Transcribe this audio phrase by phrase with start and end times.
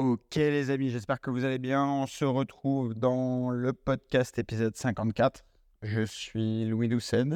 [0.00, 1.84] Ok les amis, j'espère que vous allez bien.
[1.84, 5.44] On se retrouve dans le podcast épisode 54.
[5.82, 7.26] Je suis Louis Doucet.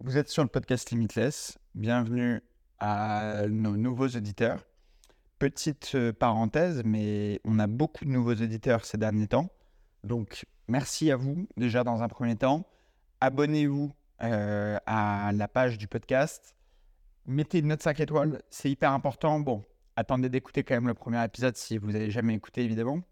[0.00, 1.58] Vous êtes sur le podcast Limitless.
[1.74, 2.40] Bienvenue
[2.78, 4.64] à nos nouveaux auditeurs.
[5.38, 9.50] Petite euh, parenthèse, mais on a beaucoup de nouveaux auditeurs ces derniers temps.
[10.02, 12.66] Donc merci à vous déjà dans un premier temps.
[13.20, 16.56] Abonnez-vous euh, à la page du podcast.
[17.26, 19.40] Mettez une note 5 étoiles, c'est hyper important.
[19.40, 19.62] Bon,
[19.96, 23.02] attendez d'écouter quand même le premier épisode si vous n'avez jamais écouté, évidemment.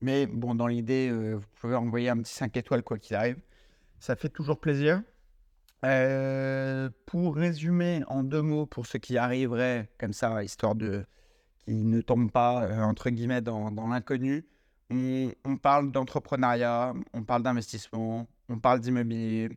[0.00, 3.38] Mais bon, dans l'idée, euh, vous pouvez envoyer un petit 5 étoiles quoi qu'il arrive.
[4.00, 5.02] Ça fait toujours plaisir.
[5.84, 11.04] Euh, pour résumer en deux mots, pour ceux qui arriveraient comme ça, histoire de
[11.64, 14.46] qu'ils ne tombent pas, euh, entre guillemets, dans, l'inconnu,
[14.90, 19.50] on, on parle d'entrepreneuriat, on parle d'investissement, on parle d'immobilier,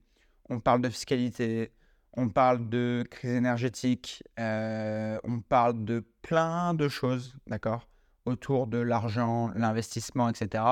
[0.49, 1.71] on parle de fiscalité,
[2.17, 7.87] on parle de crise énergétique, euh, on parle de plein de choses, d'accord,
[8.25, 10.63] autour de l'argent, l'investissement, etc.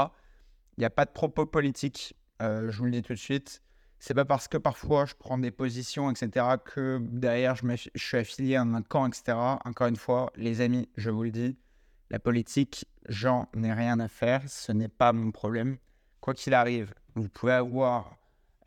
[0.78, 3.62] Il n'y a pas de propos politiques, euh, je vous le dis tout de suite.
[4.00, 8.56] C'est pas parce que parfois je prends des positions, etc., que derrière je, suis affilié
[8.56, 9.38] à un camp, etc.
[9.66, 11.58] Encore une fois, les amis, je vous le dis,
[12.10, 15.78] la politique, j'en ai rien à faire, ce n'est pas mon problème.
[16.22, 18.18] Quoi qu'il arrive, vous pouvez avoir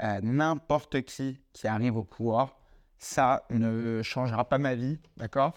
[0.00, 2.58] euh, n'importe qui qui arrive au pouvoir,
[2.98, 5.54] ça ne changera pas ma vie, d'accord?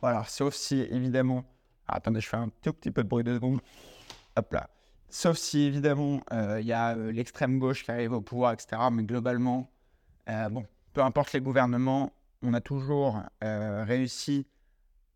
[0.00, 1.44] Voilà, sauf si évidemment.
[1.86, 3.60] Ah, attendez, je fais un tout petit peu de bruit de seconde.
[4.36, 4.68] Hop là.
[5.08, 8.80] Sauf si évidemment euh, il y a euh, l'extrême gauche qui arrive au pouvoir, etc.
[8.90, 9.70] Mais globalement,
[10.30, 12.12] euh, bon, peu importe les gouvernements,
[12.42, 14.46] on a toujours réussi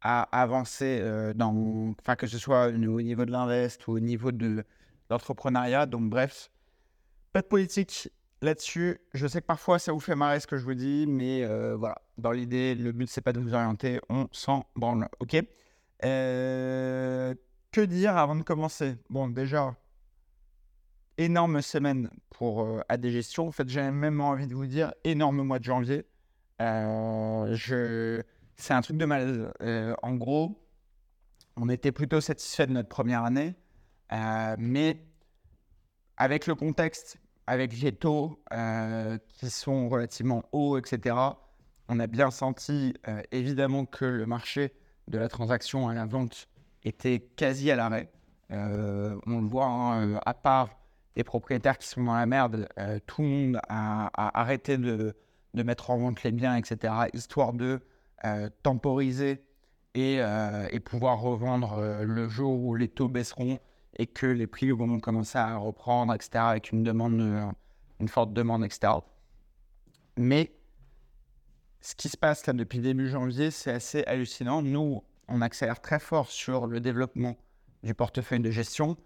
[0.01, 1.03] à avancer
[1.35, 4.65] dans, que ce soit au niveau de l'invest ou au niveau de
[5.11, 5.87] l'entrepreneuriat.
[5.87, 6.51] Donc bref,
[7.33, 8.09] pas de politique
[8.43, 9.01] là-dessus.
[9.15, 11.77] Je sais que parfois ça vous fait marrer ce que je vous dis, mais euh,
[11.77, 15.37] voilà, dans l'idée, le but c'est pas de vous orienter, on s'en branle, ok?
[16.05, 17.35] Euh,
[17.73, 18.97] Que dire avant de commencer?
[19.11, 19.75] Bon, déjà,
[21.19, 23.07] énorme semaine pour euh, AD.
[23.39, 26.05] En fait, j'ai même envie de vous dire énorme mois de janvier.
[26.61, 28.23] Euh.
[28.59, 29.53] C'est un truc de malade.
[29.61, 30.59] Euh, en gros,
[31.57, 33.55] on était plutôt satisfait de notre première année,
[34.59, 35.03] mais
[36.17, 41.17] avec le contexte, avec les taux euh, qui sont relativement hauts, etc.,
[41.89, 44.73] on a bien senti euh, évidemment que le marché
[45.07, 46.49] de la transaction à la vente
[46.83, 48.11] était quasi à l'arrêt.
[48.51, 50.71] Euh, on le voit, hein, à part
[51.15, 52.69] des propriétaires qui sont dans la merde,
[53.07, 55.15] tout le monde a, arrêté de,
[55.55, 57.81] mettre en vente les biens, etc., histoire de
[58.63, 59.43] temporiser
[59.95, 60.21] et,
[60.85, 63.59] pouvoir revendre le jour où les taux baisseront
[63.99, 67.47] et que les prix vont commencer à reprendre, etc., avec une demande, euh,
[68.01, 68.93] une forte demande, etc.
[70.17, 70.53] Mais
[71.81, 74.63] ce qui se passe là depuis début janvier, c'est assez hallucinant.
[74.63, 77.37] Nous, on accélère très fort sur le développement
[77.83, 78.97] du portefeuille de gestion.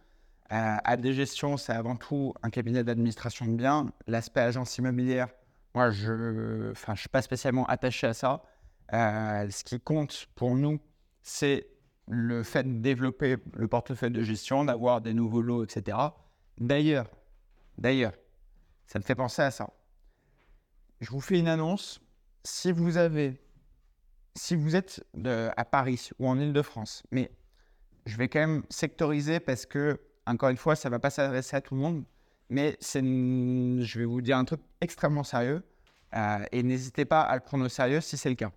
[0.52, 3.92] Euh, AD Gestion, c'est avant tout un cabinet d'administration de biens.
[4.08, 5.28] L'aspect agence immobilière,
[5.74, 8.42] moi, je ne suis pas spécialement attaché à ça.
[8.92, 10.80] Euh, ce qui compte pour nous,
[11.22, 11.68] c'est
[12.10, 15.96] le fait de développer le portefeuille de gestion, d'avoir des nouveaux lots, etc.
[16.58, 17.08] D'ailleurs,
[17.78, 18.12] d'ailleurs,
[18.86, 19.70] ça me fait penser à ça.
[21.00, 22.00] Je vous fais une annonce.
[22.42, 23.40] Si vous avez,
[24.34, 27.30] si vous êtes à Paris ou en Île-de-France, mais
[28.06, 31.56] je vais quand même sectoriser parce que, encore une fois, ça ne va pas s'adresser
[31.56, 32.04] à tout le monde,
[32.48, 35.62] mais je vais vous dire un truc extrêmement sérieux
[36.16, 38.50] euh, et n'hésitez pas à le prendre au sérieux si c'est le cas,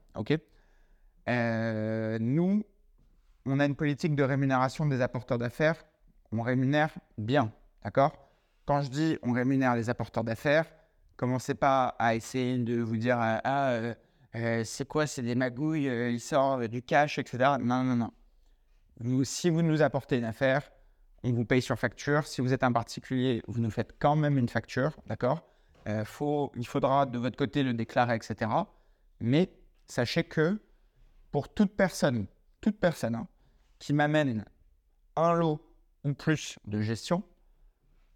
[1.29, 2.65] Euh, Nous,
[3.45, 5.83] on a une politique de rémunération des apporteurs d'affaires.
[6.31, 7.51] On rémunère bien,
[7.83, 8.13] d'accord?
[8.65, 10.65] Quand je dis on rémunère les apporteurs d'affaires,
[11.17, 13.93] commencez pas à essayer de vous dire euh, ah euh,
[14.35, 19.23] euh, c'est quoi c'est des magouilles euh, ils sortent du cash etc non non non.
[19.23, 20.71] Si vous nous apportez une affaire
[21.25, 22.27] on vous paye sur facture.
[22.27, 25.43] Si vous êtes un particulier vous nous faites quand même une facture d'accord?
[25.85, 28.49] Il faudra de votre côté le déclarer etc
[29.19, 29.51] mais
[29.85, 30.57] sachez que
[31.31, 32.27] pour toute personne
[32.61, 33.27] toute personne hein,
[33.83, 34.45] qui m'amène
[35.15, 35.59] un lot
[36.03, 37.23] ou plus de gestion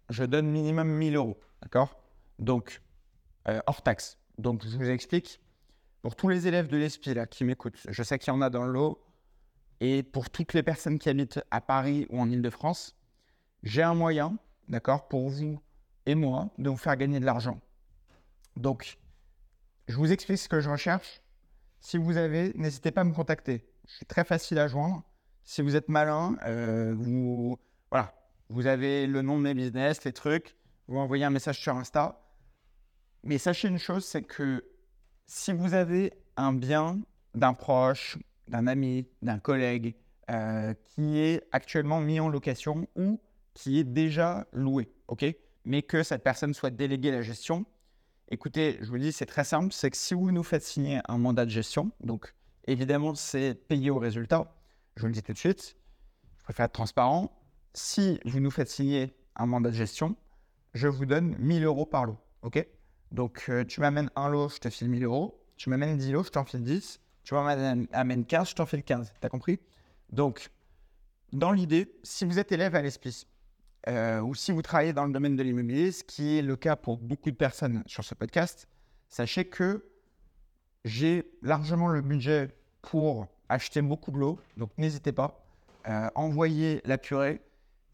[0.08, 2.00] je donne minimum 1000 euros d'accord?
[2.38, 2.80] Donc
[3.48, 4.18] euh, hors taxe.
[4.36, 5.40] Donc, je vous explique.
[6.02, 8.50] Pour tous les élèves de l'ESPI là, qui m'écoutent, je sais qu'il y en a
[8.50, 9.02] dans le lot.
[9.80, 12.96] Et pour toutes les personnes qui habitent à Paris ou en Ile-de-France,
[13.62, 14.36] j'ai un moyen,
[14.68, 15.60] d'accord, pour vous
[16.06, 17.60] et moi, de vous faire gagner de l'argent.
[18.56, 18.98] Donc,
[19.88, 21.22] je vous explique ce que je recherche.
[21.80, 23.66] Si vous avez, n'hésitez pas à me contacter.
[23.86, 25.02] Je suis très facile à joindre.
[25.50, 27.58] Si vous êtes malin, euh, vous,
[27.90, 28.12] voilà,
[28.50, 30.54] vous avez le nom de mes business, les trucs,
[30.88, 32.20] vous envoyez un message sur Insta.
[33.22, 34.62] Mais sachez une chose, c'est que
[35.24, 37.00] si vous avez un bien
[37.34, 38.18] d'un proche,
[38.48, 39.96] d'un ami, d'un collègue,
[40.30, 43.18] euh, qui est actuellement mis en location ou
[43.54, 45.24] qui est déjà loué, ok?
[45.64, 47.64] Mais que cette personne souhaite déléguer la gestion.
[48.30, 51.16] Écoutez, je vous dis, c'est très simple, c'est que si vous nous faites signer un
[51.16, 52.34] mandat de gestion, donc
[52.66, 54.54] évidemment, c'est payé au résultat,
[54.98, 55.76] je vous le dis tout de suite,
[56.38, 57.30] je préfère être transparent.
[57.72, 60.16] Si vous nous faites signer un mandat de gestion,
[60.74, 62.66] je vous donne 1000 euros par lot, ok?
[63.12, 65.40] Donc, euh, tu m'amènes un lot, je te file 1000 euros.
[65.56, 67.00] Tu m'amènes 10 lots, je t'en file 10.
[67.22, 69.12] Tu m'amènes 15, je t'en file 15.
[69.20, 69.60] T'as compris?
[70.10, 70.50] Donc,
[71.32, 73.26] dans l'idée, si vous êtes élève à l'ESPIS,
[73.86, 76.74] euh, ou si vous travaillez dans le domaine de l'immobilier, ce qui est le cas
[76.74, 78.66] pour beaucoup de personnes sur ce podcast,
[79.08, 79.88] sachez que
[80.84, 82.50] j'ai largement le budget
[82.82, 85.44] pour acheter beaucoup de lots, donc n'hésitez pas.
[85.88, 87.40] Euh, envoyez la purée.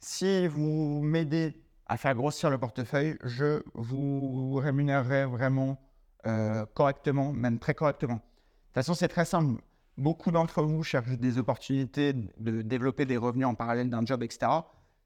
[0.00, 1.54] Si vous m'aidez
[1.86, 5.78] à faire grossir le portefeuille, je vous rémunérerai vraiment
[6.26, 8.14] euh, correctement, même très correctement.
[8.14, 9.60] De toute façon, c'est très simple.
[9.96, 14.50] Beaucoup d'entre vous cherchent des opportunités de développer des revenus en parallèle d'un job, etc.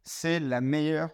[0.04, 1.10] C'est la meilleure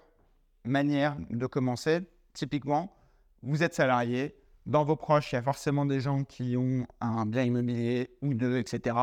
[0.65, 2.01] manière de commencer.
[2.35, 2.95] Typiquement,
[3.43, 4.37] vous êtes salarié,
[4.67, 8.33] dans vos proches, il y a forcément des gens qui ont un bien immobilier ou
[8.33, 8.97] deux, etc.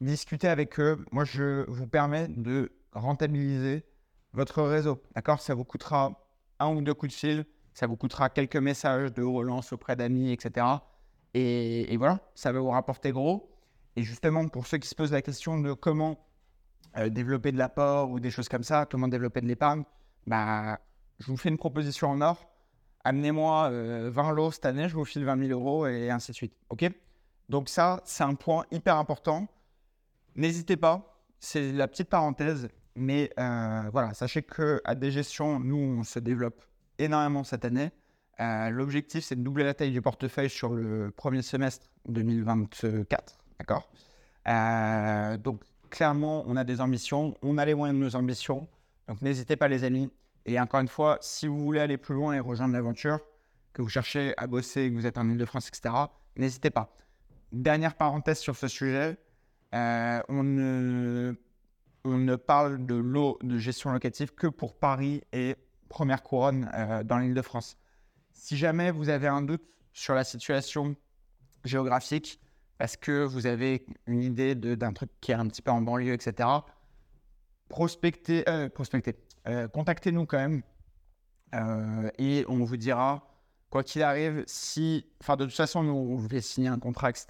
[0.00, 1.04] Discutez avec eux.
[1.12, 3.84] Moi, je vous permets de rentabiliser
[4.32, 5.02] votre réseau.
[5.14, 5.40] D'accord?
[5.40, 6.24] Ça vous coûtera
[6.58, 10.32] un ou deux coups de fil ça vous coûtera quelques messages de relance auprès d'amis,
[10.32, 10.66] etc.
[11.34, 13.50] Et, voilà, ça va vous rapporter gros.
[13.96, 16.18] Et justement, pour ceux qui se posent la question de comment
[16.96, 19.84] euh, développer de l'apport ou des choses comme ça, comment développer de l'épargne,
[20.26, 20.78] bah,
[21.18, 22.46] je vous fais une proposition en or.
[23.04, 26.36] Amenez-moi 20 euh, lots cette année, je vous file 20 000 euros et ainsi de
[26.36, 26.52] suite.
[26.68, 26.84] OK?
[27.48, 29.48] Donc ça, c'est un point hyper important.
[30.36, 35.76] N'hésitez pas, c'est la petite parenthèse, mais euh, voilà, sachez que à des gestions, nous,
[35.76, 36.62] on se développe
[36.98, 37.90] énormément cette année.
[38.40, 43.38] Euh, l'objectif, c'est de doubler la taille du portefeuille sur le premier semestre 2024.
[43.58, 43.90] D'accord?
[44.48, 47.36] Euh, Donc, clairement, on a des ambitions.
[47.42, 48.66] On a les moyens de nos ambitions.
[49.08, 50.10] Donc, n'hésitez pas, les amis.
[50.46, 53.18] Et encore une fois, si vous voulez aller plus loin et rejoindre l'aventure,
[53.72, 55.94] que vous cherchez à bosser, que vous êtes en Ile-de-France, etc.,
[56.36, 56.94] n'hésitez pas.
[57.52, 59.18] Dernière parenthèse sur ce sujet.
[59.74, 65.56] Euh, on, ne, parle de l'eau de gestion locative que pour Paris et
[65.88, 67.76] première couronne euh, dans l'île de France.
[68.32, 69.62] Si jamais vous avez un doute
[69.92, 70.96] sur la situation
[71.64, 72.40] géographique,
[72.78, 76.14] parce que vous avez une idée d'un truc qui est un petit peu en banlieue,
[76.14, 76.48] etc.,
[77.68, 78.44] prospectez,
[78.74, 79.16] prospectez
[79.48, 80.62] euh, contactez-nous quand même
[82.18, 83.30] et on vous dira,
[83.70, 87.10] quoi qu'il arrive, si, enfin de toute façon, nous, on vous fait signer un contrat,
[87.10, 87.26] etc.,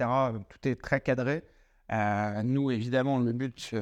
[0.49, 1.45] tout est très cadré.
[1.91, 3.75] Nous, évidemment, le but,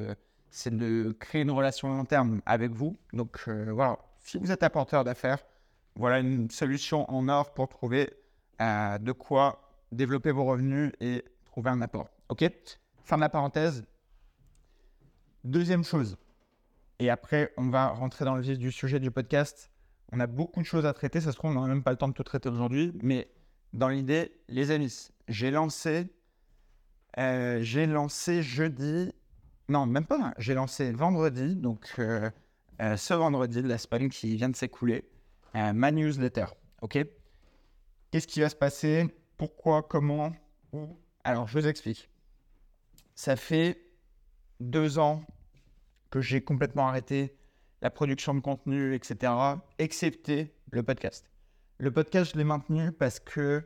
[0.50, 2.96] c'est de créer une relation long terme avec vous.
[3.12, 5.38] Donc voilà, si vous êtes apporteur d'affaires,
[5.98, 8.12] voilà une solution en or pour trouver
[8.60, 12.08] euh, de quoi développer vos revenus et trouver un apport.
[12.28, 12.44] OK?
[13.04, 13.84] Fin de la parenthèse.
[15.44, 16.16] Deuxième chose,
[16.98, 19.70] et après on va rentrer dans le vif du sujet du podcast.
[20.12, 21.96] On a beaucoup de choses à traiter, ça se trouve on n'aura même pas le
[21.96, 23.30] temps de tout traiter aujourd'hui, mais
[23.72, 26.06] dans l'idée, les amis, j'ai lancé,
[27.16, 29.12] euh, j'ai lancé jeudi,
[29.68, 32.30] non même pas, j'ai lancé vendredi, donc euh,
[32.82, 35.08] euh, ce vendredi de la semaine qui vient de s'écouler,
[35.54, 36.46] ma newsletter.
[36.82, 36.98] OK?
[38.10, 39.08] Qu'est-ce qui va se passer?
[39.36, 39.82] Pourquoi?
[39.82, 40.32] Comment?
[40.72, 40.96] Où?
[41.24, 42.08] Alors, je vous explique.
[43.14, 43.80] Ça fait
[44.60, 45.22] deux ans
[46.10, 47.36] que j'ai complètement arrêté
[47.82, 49.32] la production de contenu, etc.,
[49.78, 51.28] excepté le podcast.
[51.78, 53.62] Le podcast, je l'ai maintenu parce que,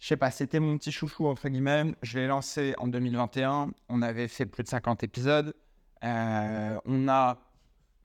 [0.00, 1.94] je sais pas, c'était mon petit chouchou, entre guillemets.
[2.02, 3.70] Je l'ai lancé en 2021.
[3.90, 5.54] On avait fait plus de 50 épisodes.
[6.02, 7.38] Euh, on a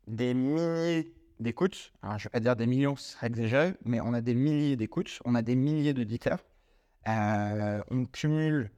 [0.05, 1.93] des milliers d'écoutes.
[2.03, 4.75] Alors, je vais pas dire des millions, ce serait exagéré, mais on a des milliers
[4.75, 6.39] d'écoutes, on a des milliers d'auditeurs.
[7.07, 8.71] Euh, on cumule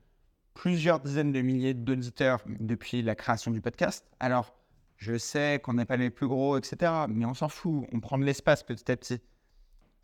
[0.53, 4.05] plusieurs dizaines de milliers d'auditeurs depuis la création du podcast.
[4.19, 4.53] Alors,
[4.97, 8.19] je sais qu'on n'est pas les plus gros, etc., mais on s'en fout, on prend
[8.19, 9.21] de l'espace petit à petit.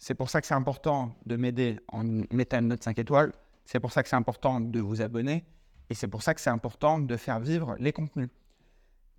[0.04, 3.32] C'est pour ça que c'est important de m'aider en mettant une note 5 étoiles.
[3.64, 5.46] C'est pour ça que c'est important de vous abonner.
[5.90, 8.28] Et c'est pour ça que c'est important de faire vivre les contenus.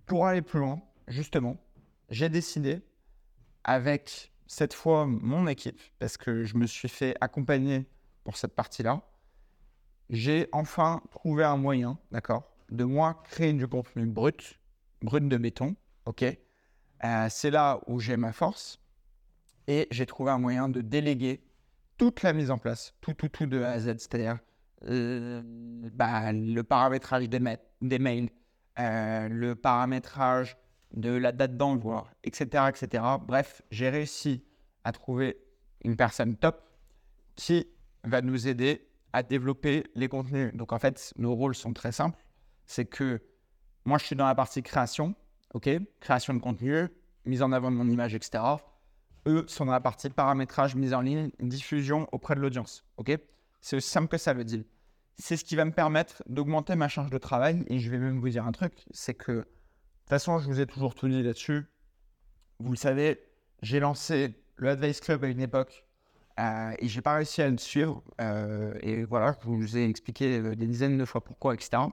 [0.05, 1.57] Pour aller plus loin, justement,
[2.11, 2.83] j'ai décidé,
[3.63, 7.87] avec cette fois mon équipe, parce que je me suis fait accompagner
[8.23, 9.01] pour cette partie-là,
[10.11, 14.59] j'ai enfin trouvé un moyen, d'accord, de moi créer du contenu brut,
[15.01, 15.75] brut de béton,
[16.05, 16.25] ok
[17.03, 18.79] euh, C'est là où j'ai ma force
[19.67, 21.41] et j'ai trouvé un moyen de déléguer
[21.97, 24.39] toute la mise en place, tout, tout, tout de A à Z, c'est-à-dire
[24.87, 27.39] euh, bah, le paramétrage des,
[27.99, 28.29] mails,
[28.79, 30.57] euh, le paramétrage
[30.93, 33.03] de la date d'envoi, etc., etc.
[33.25, 34.43] Bref, j'ai réussi
[34.83, 35.37] à trouver
[35.83, 36.61] une personne top
[37.35, 37.67] qui
[38.03, 40.53] va nous aider à développer les contenus.
[40.53, 42.19] Donc en fait, nos rôles sont très simples.
[42.65, 43.21] C'est que
[43.85, 45.15] moi, je suis dans la partie création,
[45.53, 45.69] ok?
[45.99, 46.87] Création de contenu,
[47.25, 48.43] mise en avant de mon image, etc.
[49.27, 53.17] Eux sont dans la partie paramétrage, mise en ligne, diffusion auprès de l'audience, ok?
[53.61, 54.65] C'est aussi simple que ça, le deal.
[55.17, 57.63] C'est ce qui va me permettre d'augmenter ma charge de travail.
[57.67, 60.59] Et je vais même vous dire un truc, c'est que, de toute façon, je vous
[60.59, 61.65] ai toujours tout dit là-dessus.
[62.59, 63.19] Vous le savez,
[63.63, 65.85] j'ai lancé le Advice Club à une époque
[66.39, 68.03] euh, et j'ai pas réussi à le suivre.
[68.21, 71.83] Euh, et voilà, je vous ai expliqué euh, des dizaines de fois pourquoi, etc.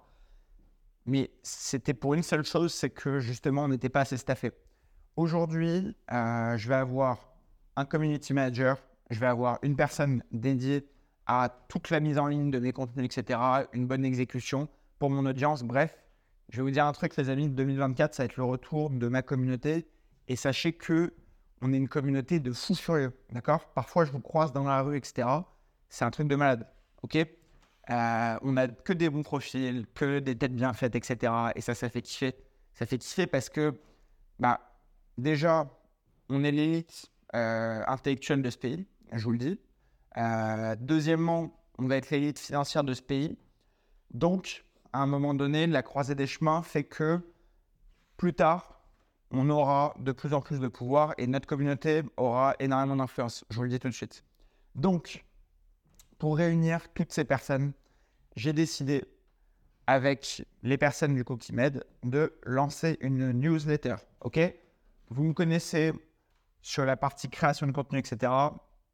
[1.06, 4.52] Mais c'était pour une seule chose, c'est que justement, on n'était pas assez staffé.
[5.16, 7.34] Aujourd'hui, euh, je vais avoir
[7.76, 8.78] un community manager,
[9.10, 10.88] je vais avoir une personne dédiée
[11.26, 13.38] à toute la mise en ligne de mes contenus, etc.,
[13.74, 15.64] une bonne exécution pour mon audience.
[15.64, 15.94] Bref,
[16.48, 19.06] je vais vous dire un truc, les amis, 2024, ça va être le retour de
[19.08, 19.86] ma communauté.
[20.28, 21.12] Et sachez que
[21.60, 23.68] on est une communauté de fous furieux, d'accord?
[23.74, 25.28] Parfois, je vous croise dans la rue, etc.
[25.90, 26.66] C'est un truc de malade,
[27.02, 27.16] ok?
[27.90, 31.32] Euh, On a que des bons profils, que des têtes bien faites, etc.
[31.54, 32.34] Et ça, ça fait kiffer.
[32.72, 33.78] Ça fait kiffer parce que,
[34.38, 34.71] bah,
[35.18, 35.68] déjà,
[36.28, 39.60] on est l'élite euh, intellectuelle de ce pays, je vous le dis.
[40.16, 43.38] Euh, deuxièmement, on va être l'élite financière de ce pays.
[44.12, 47.20] Donc, à un moment donné, la croisée des chemins fait que
[48.16, 48.82] plus tard,
[49.30, 53.44] on aura de plus en plus de pouvoir et notre communauté aura énormément d'influence.
[53.48, 54.24] Je vous le dis tout de suite.
[54.74, 55.24] Donc,
[56.18, 57.72] pour réunir toutes ces personnes,
[58.36, 59.04] j'ai décidé,
[59.86, 63.96] avec les personnes du coup qui m'aident, de lancer une newsletter.
[64.20, 64.38] Ok?
[65.12, 65.92] Vous me connaissez
[66.62, 68.32] sur la partie création de contenu, etc.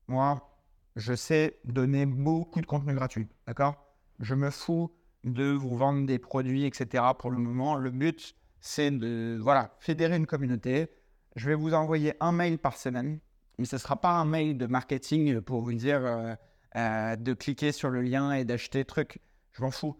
[0.08, 0.50] Moi,
[0.96, 3.28] je sais donner beaucoup de contenu gratuit.
[3.46, 3.76] D'accord?
[4.18, 7.04] Je me fous de vous vendre des produits, etc.
[7.16, 10.88] Pour le moment, le but, c'est de voilà, fédérer une communauté.
[11.36, 13.20] Je vais vous envoyer un mail par semaine,
[13.56, 16.34] mais ce ne sera pas un mail de marketing pour vous dire euh,
[16.74, 19.20] euh, de cliquer sur le lien et d'acheter truc.
[19.52, 19.96] Je m'en fous.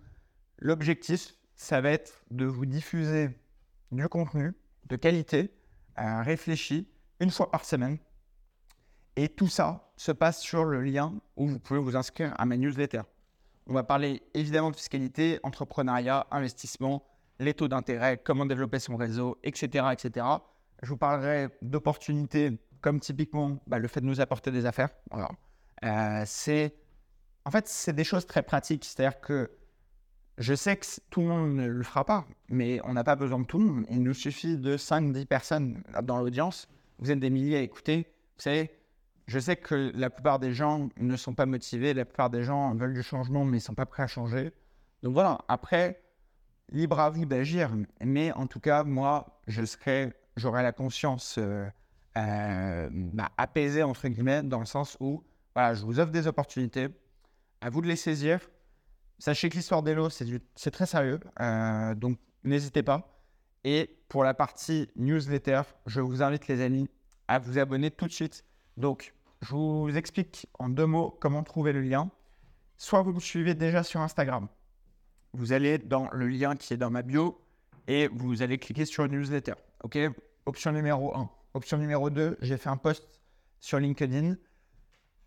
[0.58, 3.30] L'objectif, ça va être de vous diffuser
[3.92, 4.52] du contenu
[4.88, 5.52] de qualité,
[6.00, 6.82] euh,
[7.20, 7.98] une fois par semaine.
[9.16, 12.56] Et tout ça se passe sur le lien où vous pouvez vous inscrire à ma
[12.56, 13.02] newsletter.
[13.66, 17.04] On va parler évidemment de fiscalité, entrepreneuriat, investissement,
[17.40, 19.86] les taux d'intérêt, comment développer son réseau, etc.
[19.92, 20.26] etc.
[20.82, 24.90] Je vous parlerai d'opportunités comme typiquement bah, le fait de nous apporter des affaires.
[25.84, 26.74] Euh, c'est,
[27.44, 28.84] en fait, c'est des choses très pratiques.
[28.84, 29.50] C'est-à-dire que
[30.38, 33.40] je sais que tout le monde ne le fera pas, mais on n'a pas besoin
[33.40, 33.86] de tout le monde.
[33.90, 36.68] Il nous suffit de 5-10 personnes dans l'audience.
[36.98, 38.06] Vous êtes des milliers à écouter.
[38.36, 38.70] Vous savez,
[39.26, 42.72] je sais que la plupart des gens ne sont pas motivés, la plupart des gens
[42.74, 44.52] veulent du changement, mais ils ne sont pas prêts à changer.
[45.02, 46.00] Donc voilà, après,
[46.70, 47.70] libre à vous d'agir.
[48.00, 51.66] Mais en tout cas, moi, je serai, j'aurai la conscience euh,
[52.16, 56.88] euh, bah, apaisée, entre guillemets, dans le sens où voilà, je vous offre des opportunités,
[57.60, 58.38] à vous de les saisir.
[59.18, 63.20] Sachez que l'histoire d'Elo, c'est très sérieux, euh, donc n'hésitez pas.
[63.64, 66.88] Et pour la partie newsletter, je vous invite, les amis,
[67.26, 68.44] à vous abonner tout de suite.
[68.76, 72.10] Donc, je vous explique en deux mots comment trouver le lien.
[72.76, 74.48] Soit vous me suivez déjà sur Instagram,
[75.32, 77.40] vous allez dans le lien qui est dans ma bio
[77.88, 79.54] et vous allez cliquer sur newsletter.
[79.82, 79.98] OK?
[80.46, 81.28] Option numéro 1.
[81.54, 83.20] Option numéro 2, j'ai fait un post
[83.60, 84.36] sur LinkedIn.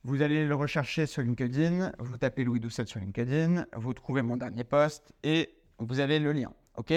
[0.04, 4.36] Vous allez le rechercher sur LinkedIn, vous tapez Louis Doucet sur LinkedIn, vous trouvez mon
[4.36, 6.52] dernier post et vous avez le lien.
[6.78, 6.92] OK?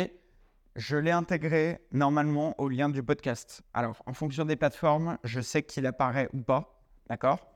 [0.76, 3.62] Je l'ai intégré normalement au lien du podcast.
[3.74, 6.82] Alors, en fonction des plateformes, je sais qu'il apparaît ou pas.
[7.06, 7.46] D'accord?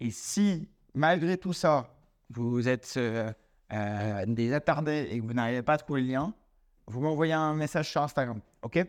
[0.00, 1.96] Et si, malgré tout ça,
[2.28, 3.32] vous êtes euh,
[3.72, 6.34] euh, des attardés et que vous n'arrivez pas à trouver le lien,
[6.88, 8.38] vous m'envoyez un message sur Instagram.
[8.60, 8.86] OK?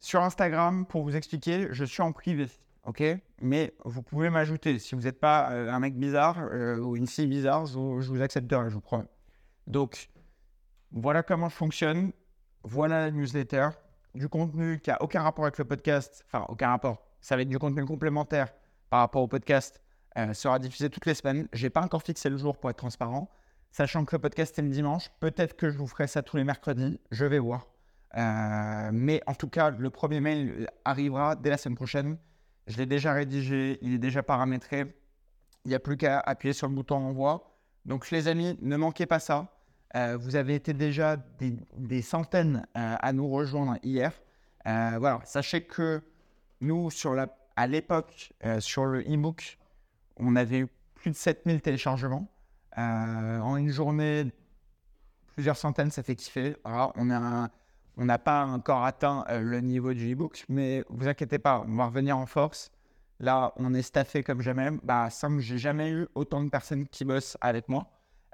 [0.00, 2.46] Sur Instagram, pour vous expliquer, je suis en privé.
[2.86, 3.02] OK?
[3.42, 4.78] Mais vous pouvez m'ajouter.
[4.78, 8.22] Si vous n'êtes pas euh, un mec bizarre euh, ou une fille bizarre, je, vous
[8.22, 9.08] accepterai, je vous promets.
[9.66, 10.08] Donc,
[10.92, 12.12] voilà comment je fonctionne.
[12.62, 13.68] Voilà la newsletter.
[14.14, 16.24] Du contenu qui n'a aucun rapport avec le podcast.
[16.26, 17.06] Enfin, aucun rapport.
[17.20, 18.52] Ça va être du contenu complémentaire
[18.88, 19.80] par rapport au podcast.
[20.32, 21.48] sera diffusé toutes les semaines.
[21.52, 23.28] Je n'ai pas encore fixé le jour pour être transparent.
[23.76, 26.44] Sachant que le podcast est le dimanche, peut-être que je vous ferai ça tous les
[26.44, 27.66] mercredis, je vais voir.
[28.16, 32.16] Euh, mais en tout cas, le premier mail arrivera dès la semaine prochaine.
[32.66, 34.96] Je l'ai déjà rédigé, il est déjà paramétré.
[35.64, 37.56] Il n'y a plus qu'à appuyer sur le bouton envoi.
[37.84, 39.52] Donc les amis, ne manquez pas ça.
[39.94, 44.12] Euh, vous avez été déjà des, centaines euh, à nous rejoindre hier.
[44.64, 46.02] voilà, sachez que
[46.60, 46.88] nous,
[47.56, 49.58] à l'époque, sur le e-book,
[50.16, 52.28] on avait eu plus de 7000 téléchargements.
[52.78, 54.26] Euh, en une journée,
[55.34, 56.56] plusieurs centaines, ça fait kiffer.
[56.64, 57.10] on
[58.04, 61.86] n'a pas encore atteint euh, le niveau du e-book, mais vous inquiétez pas, on va
[61.86, 62.70] revenir en force.
[63.18, 64.70] Là, on est staffé comme jamais.
[64.82, 67.86] Bah, je j'ai jamais eu autant de personnes qui bossent avec moi.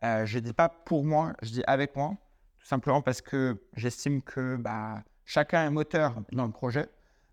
[0.02, 2.16] Euh, je ne dis pas pour moi, je dis avec moi.
[2.58, 6.88] tout simplement parce que j'estime que bah, chacun est moteur dans le projet.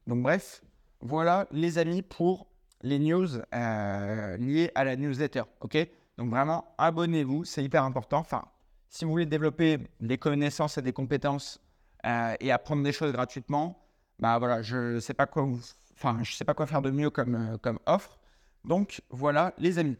[0.05, 0.61] Donc bref,
[1.01, 2.47] voilà les amis pour
[2.81, 5.43] les news euh, liées à la newsletter.
[5.61, 5.77] Ok?
[6.17, 8.19] Donc vraiment, abonnez-vous, c'est hyper important.
[8.19, 8.45] Enfin,
[8.89, 11.61] si vous voulez développer des connaissances et des compétences
[12.05, 13.85] euh, et apprendre des choses gratuitement,
[14.19, 15.49] bah voilà, je sais pas quoi
[15.93, 18.17] enfin, sais pas quoi faire de mieux comme, euh, comme offre.
[18.63, 19.97] Donc voilà les amis.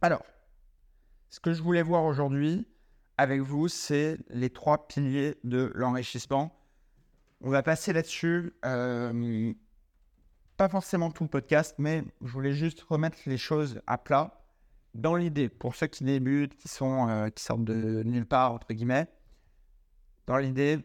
[0.00, 0.24] Alors,
[1.28, 2.66] ce que je voulais voir aujourd'hui,
[3.18, 6.56] avec vous, c'est les trois piliers de l'enrichissement.
[7.42, 8.54] On va passer là-dessus.
[8.64, 9.52] Euh,
[10.56, 14.42] pas forcément tout le podcast, mais je voulais juste remettre les choses à plat
[14.94, 15.50] dans l'idée.
[15.50, 19.06] Pour ceux qui débutent, qui, sont, qui sortent de nulle part, entre guillemets,
[20.26, 20.78] dans l'idée,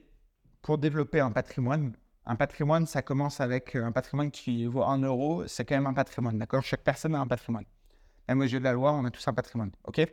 [0.65, 1.95] pour développer un patrimoine,
[2.25, 5.93] un patrimoine, ça commence avec un patrimoine qui vaut 1 euro, c'est quand même un
[5.93, 6.63] patrimoine, d'accord?
[6.63, 7.65] Chaque personne a un patrimoine.
[8.27, 10.12] Même aux yeux de la loi, on a tous un patrimoine, ok?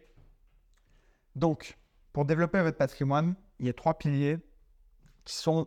[1.34, 1.78] Donc,
[2.12, 4.40] pour développer votre patrimoine, il y a trois piliers
[5.24, 5.66] qui sont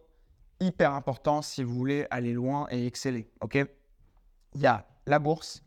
[0.59, 3.27] hyper importants si vous voulez aller loin et exceller.
[3.41, 3.55] OK?
[3.55, 5.63] Il y a la bourse,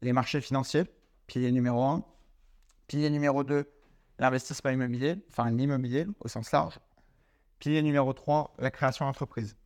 [0.00, 0.84] les marchés financiers,
[1.26, 2.02] pilier numéro un.
[2.86, 3.70] Pilier numéro 2,
[4.20, 6.80] l'investissement immobilier, enfin l'immobilier au sens large.
[7.64, 9.56] Pilier numéro 3, la création d'entreprise.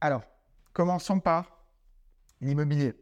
[0.00, 0.24] Alors,
[0.72, 1.64] commençons par
[2.40, 2.94] l'immobilier.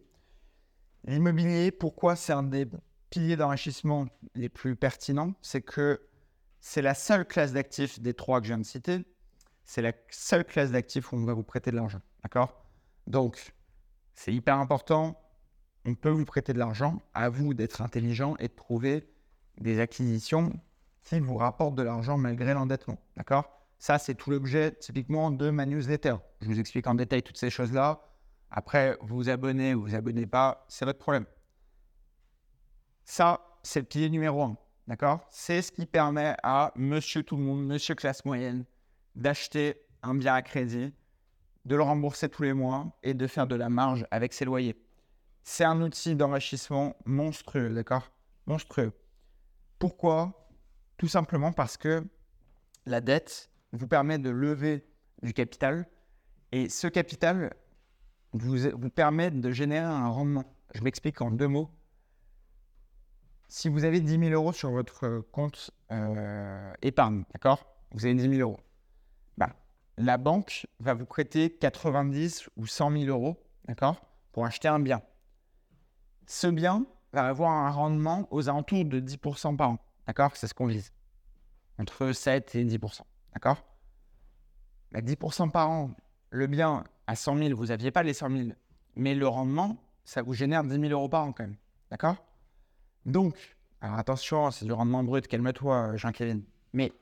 [1.05, 2.69] L'immobilier, pourquoi c'est un des
[3.09, 6.07] piliers d'enrichissement les plus pertinents, c'est que
[6.61, 9.07] c'est la seule classe d'actifs des trois que je viens de citer.
[9.65, 12.03] C'est la seule classe d'actifs où on va vous prêter de l'argent.
[12.23, 12.63] D'accord?
[13.07, 13.55] Donc,
[14.17, 15.19] c'est hyper important.
[15.87, 17.01] On peut vous prêter de l'argent.
[17.15, 19.11] À vous d'être intelligent et de trouver
[19.57, 20.53] des acquisitions
[21.03, 22.99] qui vous rapportent de l'argent malgré l'endettement.
[23.17, 23.45] D'accord?
[23.79, 26.17] Ça, c'est tout l'objet typiquement de ma newsletter.
[26.41, 28.01] Je vous explique en détail toutes ces choses-là.
[28.51, 31.25] Après, vous vous abonnez ou vous vous abonnez pas, c'est votre problème.
[33.05, 34.57] Ça, c'est le pilier numéro un.
[34.87, 35.21] D'accord?
[35.31, 38.65] C'est ce qui permet à monsieur tout le monde, monsieur classe moyenne,
[39.15, 40.93] d'acheter un bien à crédit,
[41.65, 44.77] de le rembourser tous les mois et de faire de la marge avec ses loyers.
[45.43, 48.11] C'est un outil d'enrichissement monstrueux, d'accord?
[48.47, 48.93] Monstrueux.
[49.79, 50.50] Pourquoi?
[51.01, 52.07] Tout simplement parce que
[52.85, 54.85] la dette vous permet de lever
[55.23, 55.89] du capital
[56.53, 57.55] et ce capital
[58.35, 60.45] vous, permet de générer un rendement.
[60.75, 61.71] Je m'explique en deux mots
[63.49, 67.65] si vous avez 10 000 euros sur votre compte euh, épargne, d'accord?
[67.93, 68.61] Vous avez 10 000 euros.
[69.39, 69.57] Bah,
[69.97, 74.05] la banque va vous prêter 90 ou 100 000 euros, d'accord?
[74.33, 75.01] Pour acheter un bien.
[76.27, 76.85] Ce bien
[77.15, 79.79] va avoir un rendement aux alentours de 10% par an,
[80.11, 80.35] d'accord?
[80.35, 80.93] C'est ce qu'on vise.
[81.79, 83.65] Entre 7 et 10%, d'accord?
[84.93, 85.93] 10% par an,
[86.31, 88.49] le bien à 100 000, vous n'aviez pas les 100 000,
[88.97, 91.57] mais le rendement, ça vous génère 10 000 euros par an quand même,
[91.93, 92.17] d'accord?
[93.07, 96.43] Donc, alors attention, c'est du rendement brut, calme-toi, Jean-Kevin.
[96.73, 96.93] Mais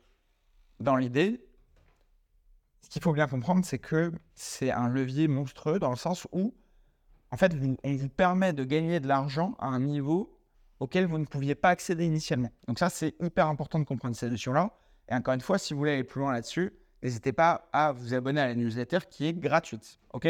[0.79, 1.43] dans l'idée,
[2.83, 6.55] ce qu'il faut bien comprendre, c'est que c'est un levier monstrueux dans le sens où,
[7.31, 10.38] en fait, on vous permet de gagner de l'argent à un niveau
[10.81, 12.51] auquel vous ne pouviez pas accéder initialement.
[12.67, 14.71] Donc ça, c'est hyper important de comprendre cette notion-là.
[15.09, 18.15] Et encore une fois, si vous voulez aller plus loin là-dessus, n'hésitez pas à vous
[18.15, 19.99] abonner à la newsletter qui est gratuite.
[20.13, 20.29] OK?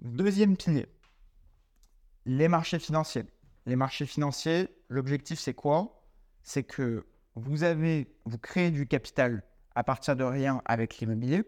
[0.00, 0.86] Deuxième pilier,
[2.26, 3.24] les marchés financiers
[3.66, 6.02] les marchés financiers, l'objectif c'est quoi?
[6.42, 9.42] C'est que vous avez, vous créez du capital
[9.74, 11.44] à partir de rien avec l'immobilier.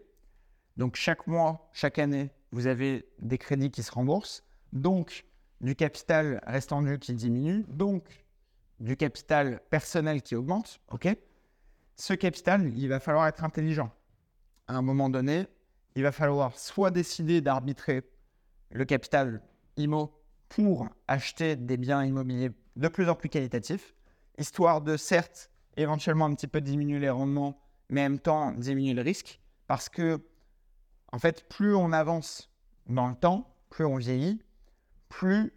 [0.77, 5.25] Donc chaque mois, chaque année, vous avez des crédits qui se remboursent, donc
[5.65, 8.23] du capital restant nu qui diminue, donc
[8.79, 10.79] du capital personnel qui augmente.
[10.91, 11.07] Ok
[11.95, 13.91] Ce capital, il va falloir être intelligent.
[14.67, 15.47] À un moment donné,
[15.95, 18.03] il va falloir soit décider d'arbitrer
[18.69, 19.41] le capital
[19.77, 20.13] IMO
[20.49, 23.95] pour acheter des biens immobiliers de plus en plus qualitatifs,
[24.37, 28.93] histoire de certes éventuellement un petit peu diminuer les rendements, mais en même temps diminuer
[28.93, 30.21] le risque, parce que
[31.11, 32.51] en fait, plus on avance
[32.85, 34.44] dans le temps, plus on vieillit,
[35.15, 35.53] plus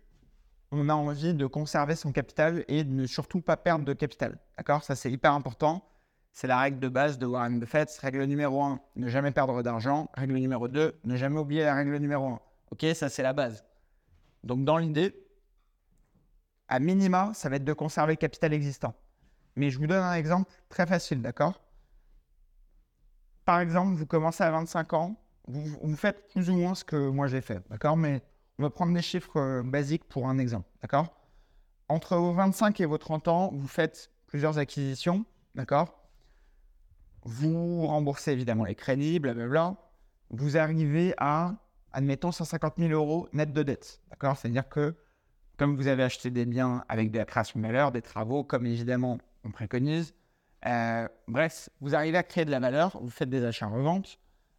[0.71, 4.39] on a envie de conserver son capital et de ne surtout pas perdre de capital.
[4.57, 4.85] D'accord?
[4.85, 5.83] Ça, c'est hyper important.
[6.33, 7.91] C'est la règle de base de Warren Buffett.
[8.01, 10.11] Règle numéro 1, ne jamais perdre d'argent.
[10.15, 12.41] Règle numéro 2, ne jamais oublier la règle numéro 1.
[12.71, 13.65] Ok, ça c'est la base.
[14.45, 15.15] Donc, dans l'idée,
[16.69, 18.95] à minima, ça va être de conserver le capital existant.
[19.57, 21.61] Mais je vous donne un exemple très facile, d'accord?
[23.45, 25.17] Par exemple, vous commencez à 25 ans,
[25.49, 27.97] vous, faites plus ou moins ce que moi j'ai fait, d'accord?
[27.97, 28.23] Mais
[28.59, 31.15] on va prendre des chiffres euh, basiques pour un exemple, d'accord?
[31.89, 35.95] Entre vos 25 et vos 30 ans, vous faites plusieurs acquisitions, d'accord?
[37.25, 39.77] Vous remboursez évidemment les crédits, blablabla.
[40.31, 41.55] Vous arrivez à
[41.93, 44.01] admettons 150 000 euros net de dette.
[44.11, 44.37] D'accord?
[44.37, 44.95] C'est-à-dire que
[45.57, 48.67] comme vous avez acheté des biens avec de la création de valeur, des travaux, comme
[48.67, 50.15] évidemment on préconise,
[50.67, 54.19] Euh, bref, vous arrivez à créer de la valeur, vous faites des achats-reventes,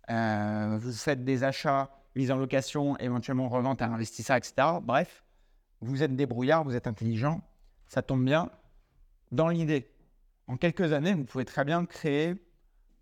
[0.10, 4.54] euh, vous faites des achats, mise en location, éventuellement revente à investisseur, etc.
[4.82, 5.24] Bref,
[5.82, 7.42] vous êtes débrouillard, vous êtes intelligent,
[7.88, 8.50] ça tombe bien.
[9.32, 9.90] Dans l'idée,
[10.48, 12.36] en quelques années, vous pouvez très bien créer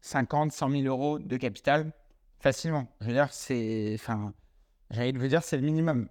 [0.02, 1.92] 50, 100 000 euros de capital
[2.40, 2.88] facilement.
[3.02, 4.34] Je veux dire, c'est, enfin,
[4.92, 6.10] j'allais vous dire, c'est le minimum.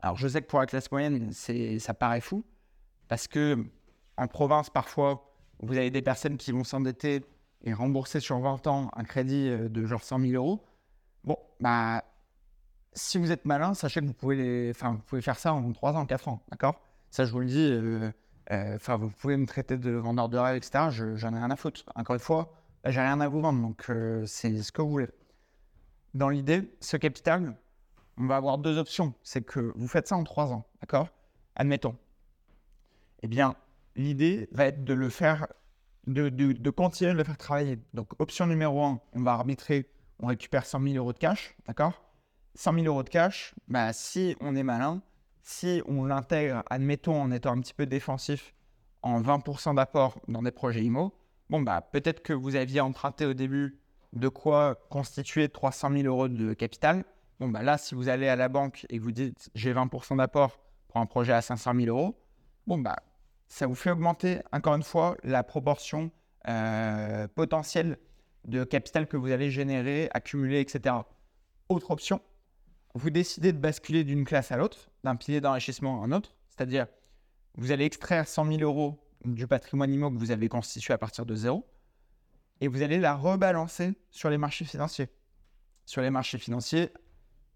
[0.00, 2.44] Alors, je sais que pour la classe moyenne, c'est, ça paraît fou,
[3.08, 3.66] parce que
[4.16, 7.24] en province, parfois, vous avez des personnes qui vont s'endetter
[7.62, 10.64] et rembourser sur 20 ans un crédit euh, de genre 100 000 euros.
[11.24, 12.04] Bon, bah,
[12.92, 14.72] si vous êtes malin, sachez que vous pouvez, les...
[14.72, 16.80] vous pouvez faire ça en 3 ans, 4 ans, d'accord?
[17.10, 18.10] Ça, je vous le dis, euh,
[18.50, 20.88] euh, enfin, vous pouvez me traiter de vendeur de rêve, etc.
[20.90, 21.84] j'en ai rien à foutre.
[21.94, 22.52] Encore une fois,
[22.84, 23.90] j'ai rien à vous vendre, donc
[24.26, 25.08] c'est ce que vous voulez.
[26.14, 27.56] Dans l'idée, ce capital,
[28.16, 29.14] on va avoir deux options.
[29.22, 31.08] C'est que vous faites ça en 3 ans, d'accord?
[31.56, 31.96] Admettons.
[33.22, 33.54] Eh bien,
[33.96, 35.46] l'idée va être de le faire,
[36.06, 37.78] de, continuer de le faire travailler.
[37.94, 42.09] Donc, option numéro 1, on va arbitrer, on récupère 100 000 euros de cash, d'accord?
[42.54, 45.02] 100 000 euros de cash, bah, si on est malin,
[45.42, 48.54] si on l'intègre, admettons, en étant un petit peu défensif,
[49.02, 51.14] en 20% d'apport dans des projets IMO,
[51.48, 53.78] bon, bah, peut-être que vous aviez emprunté au début
[54.12, 57.04] de quoi constituer 300 000 euros de capital.
[57.38, 60.60] Bon, bah, là, si vous allez à la banque et vous dites j'ai 20% d'apport
[60.88, 62.18] pour un projet à 500 000 euros,
[62.66, 62.96] bon, bah,
[63.48, 66.10] ça vous fait augmenter, encore une fois, la proportion
[66.48, 67.98] euh, potentielle
[68.44, 70.94] de capital que vous allez générer, accumuler, etc.
[71.68, 72.20] Autre option,
[72.94, 76.86] vous décidez de basculer d'une classe à l'autre, d'un pilier d'enrichissement à un autre, c'est-à-dire
[77.54, 81.26] vous allez extraire 100 000 euros du patrimoine immobilier que vous avez constitué à partir
[81.26, 81.66] de zéro,
[82.60, 85.08] et vous allez la rebalancer sur les marchés financiers.
[85.86, 86.90] Sur les marchés financiers,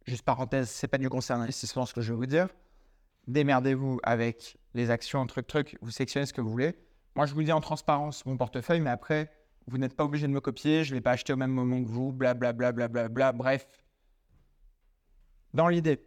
[0.06, 2.48] juste parenthèse, c'est pas du conseil d'investissement ce que je vais vous dire,
[3.26, 6.74] démerdez-vous avec les actions, truc, truc, vous sélectionnez ce que vous voulez.
[7.16, 9.30] Moi, je vous dis en transparence mon portefeuille, mais après,
[9.66, 11.82] vous n'êtes pas obligé de me copier, je ne l'ai pas acheté au même moment
[11.82, 13.66] que vous, blablabla, bla, bla, bla, bla, bref.
[15.54, 16.04] Dans l'idée,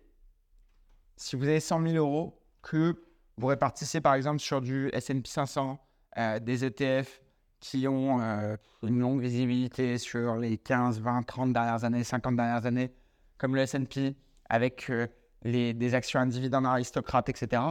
[1.16, 3.02] si vous avez 100 000 euros, que
[3.38, 5.80] vous répartissez par exemple sur du S&P 500,
[6.18, 7.22] euh, des ETF
[7.62, 12.66] qui ont euh, une longue visibilité sur les 15, 20, 30 dernières années, 50 dernières
[12.66, 12.94] années,
[13.38, 14.18] comme le S&P,
[14.50, 15.08] avec euh,
[15.44, 17.62] des actions individuelles aristocrates, etc.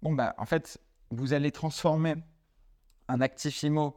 [0.00, 0.78] Bon, bah, en fait,
[1.10, 2.14] vous allez transformer
[3.08, 3.94] un actif IMO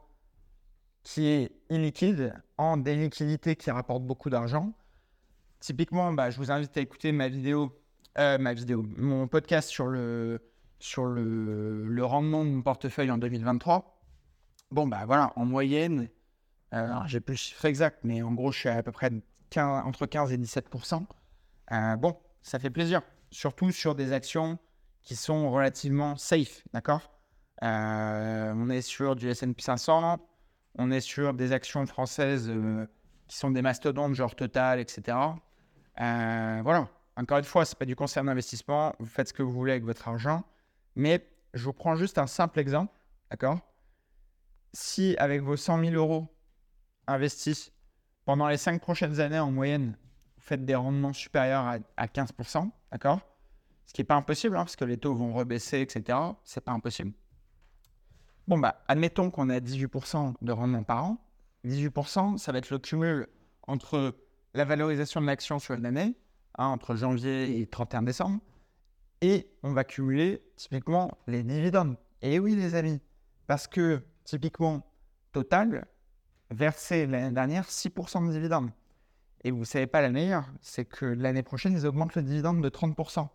[1.04, 4.73] qui est illiquide en des liquidités qui rapportent beaucoup d'argent.
[5.60, 7.78] Typiquement, bah, je vous invite à écouter ma vidéo,
[8.17, 8.38] euh,
[8.98, 10.39] mon podcast sur le,
[12.02, 14.02] rendement de mon portefeuille en 2023.
[14.72, 16.08] Bon, bah voilà, en moyenne,
[16.74, 19.12] euh, j'ai plus le chiffre exact, mais en gros, je suis à, peu près
[19.50, 21.06] 15, entre 15 et 17%
[21.72, 24.60] euh, Bon, ça fait plaisir surtout sur des actions
[25.04, 27.12] qui sont relativement safe, d'accord?
[27.63, 30.19] Euh, On est sur du S&P 500,
[30.78, 32.50] on est sur des actions françaises
[33.28, 35.17] qui sont des mastodontes, genre Total, etc.
[35.99, 36.88] Euh, voilà.
[37.15, 38.95] Encore une fois, ce n'est pas du conseil d'investissement.
[38.99, 40.43] Vous faites ce que vous voulez avec votre argent.
[40.95, 42.93] Mais je vous prends juste un simple exemple,
[43.29, 43.59] d'accord?
[44.73, 46.27] Si avec vos 100 000 euros
[47.07, 47.71] investis
[48.25, 49.97] pendant les 5 prochaines années en moyenne,
[50.38, 53.19] vous faites des rendements supérieurs à, 15%, d'accord?
[53.85, 56.17] Ce qui n'est pas impossible, hein, parce que les taux vont rebaisser, etc.
[56.43, 57.12] C'est pas impossible.
[58.47, 61.17] Bon, bah, admettons qu'on a 18% de rendement par an.
[61.65, 63.27] 18%, ça va être le cumul
[63.67, 64.15] entre
[64.53, 66.15] la valorisation de l'action sur l'année,
[66.57, 68.39] hein, entre janvier et 31 décembre,
[69.21, 71.97] et on va cumuler typiquement les dividendes.
[72.21, 73.01] Et oui, les amis,
[73.47, 74.85] parce que typiquement,
[75.31, 75.85] Total
[76.51, 78.71] versait l'année dernière 6% de dividendes.
[79.43, 82.62] Et vous ne savez pas la meilleure, c'est que l'année prochaine, ils augmentent le dividende
[82.62, 83.27] de 30%.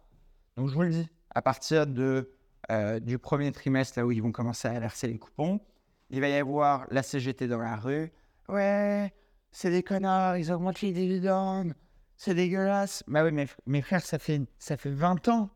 [0.56, 2.30] Donc je vous le dis, à partir de,
[2.70, 5.60] euh, du premier trimestre, là où ils vont commencer à verser les coupons,
[6.10, 8.12] il va y avoir la CGT dans la rue.
[8.48, 9.12] Ouais,
[9.54, 11.74] c'est des connards, ils augmentent les dividendes,
[12.16, 13.04] c'est dégueulasse.
[13.06, 13.30] Bah oui,
[13.66, 15.48] mes, frères, ça fait, ça fait 20 ans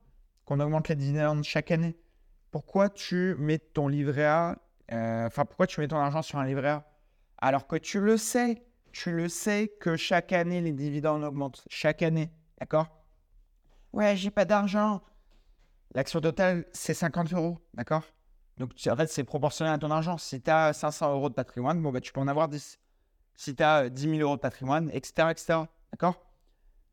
[0.45, 1.99] qu'on augmente les dividendes chaque année.
[2.53, 4.57] Pourquoi tu mets ton livret A,
[4.93, 6.89] euh, enfin, pourquoi tu mets ton argent sur un livret A
[7.39, 8.65] alors que tu le sais?
[8.93, 11.65] Tu le sais que chaque année, les dividendes augmentent.
[11.69, 12.31] Chaque année.
[12.59, 12.87] D'accord?
[13.93, 15.03] Ouais, j'ai pas d'argent.
[15.95, 17.59] L'action totale, c'est 50 euros.
[17.75, 18.05] D'accord?
[18.59, 20.19] Donc, en fait, c'est proportionnel à ton argent.
[20.19, 22.79] Si tu as 500 euros de patrimoine, bon, bah, tu peux en avoir 10.
[23.39, 25.29] Si tu as 10 000 euros de patrimoine, etc.
[25.31, 25.61] etc.
[25.93, 26.21] D'accord?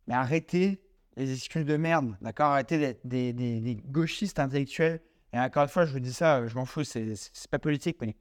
[0.06, 0.80] Mais arrêtez
[1.18, 2.16] les excuses de merde.
[2.22, 2.52] D'accord?
[2.52, 5.02] Arrêtez des, des, gauchistes intellectuels.
[5.34, 7.18] Et encore une fois, je vous dis ça, je m'en fous, c'est
[7.50, 8.16] pas politique, mais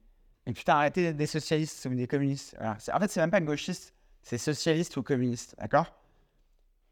[0.47, 2.55] et putain, arrêtez d'être des socialistes ou des communistes.
[2.59, 5.93] En fait, c'est même pas gauchiste, c'est socialiste ou communiste, d'accord?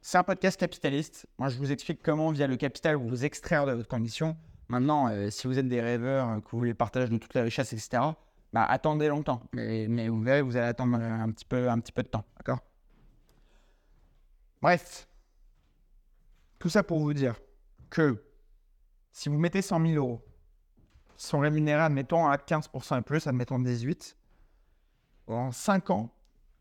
[0.02, 1.26] C'est un podcast capitaliste.
[1.40, 4.38] Moi, je vous explique comment, via le capital, vous vous extraire de votre condition.
[4.68, 7.44] Maintenant, euh, si vous êtes des rêveurs, euh, que vous voulez partager de toute la
[7.44, 8.04] richesse, etc.,
[8.54, 9.42] bah, attendez longtemps.
[9.52, 12.26] Mais, vous verrez, vous allez attendre un petit peu, de temps.
[14.62, 15.08] Bref.
[16.60, 17.36] Tout ça pour vous dire
[17.90, 18.24] que
[19.12, 20.24] si vous mettez 100 000 euros,
[21.18, 24.16] sont rémunérés, admettons, à 15% et plus, admettons 18%,
[25.28, 26.10] en 5 ans,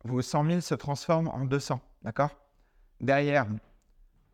[0.04, 1.80] vos 100 000 se transforment en 200.
[2.02, 2.30] D'accord?
[3.00, 3.46] Derrière,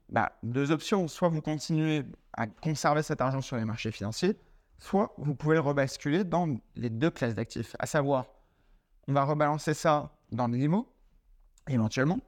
[0.09, 1.09] bah, deux options.
[1.09, 4.39] Soit vous continuez à conserver cet argent sur les marchés financiers,
[4.79, 7.77] soit vous pouvez le rebasculer dans les deux classes d'actifs.
[7.79, 8.27] À savoir,
[9.07, 10.87] on va rebalancer ça dans l'IMO,
[11.69, 12.21] éventuellement,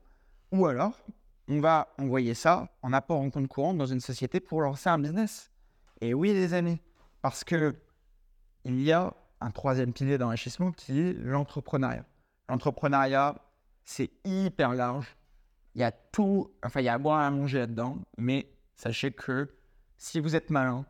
[0.53, 0.99] ou alors
[1.49, 4.99] on va envoyer ça en apport en compte courant dans une société pour lancer un
[4.99, 5.51] business.
[6.01, 6.81] Et oui, les amis,
[7.23, 7.75] parce que
[8.65, 12.05] il y a un troisième pilier d'enrichissement qui est l'entrepreneuriat.
[12.49, 13.37] L'entrepreneuriat,
[13.85, 15.17] c'est hyper large.
[15.75, 18.53] Il y a tout, enfin, il y a à boire et à manger là-dedans, mais
[18.77, 19.49] sachez que
[19.97, 20.85] si vous êtes malin,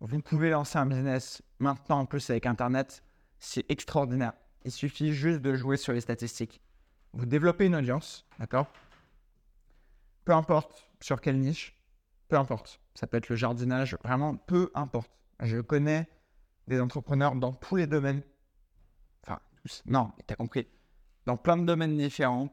[0.00, 3.02] vous pouvez lancer un business maintenant en plus avec Internet.
[3.38, 4.32] C'est extraordinaire.
[4.64, 6.60] Il suffit juste de jouer sur les statistiques.
[7.12, 8.66] Vous développez une audience, d'accord?
[10.24, 11.78] Peu importe sur quelle niche,
[12.28, 12.80] peu importe.
[12.94, 15.10] Ça peut être le jardinage, vraiment peu importe.
[15.40, 16.08] Je connais
[16.66, 18.22] des entrepreneurs dans tous les domaines.
[19.22, 19.82] Enfin, tous.
[19.86, 20.66] Non, tu as compris.
[21.26, 22.50] Dans plein de domaines différents,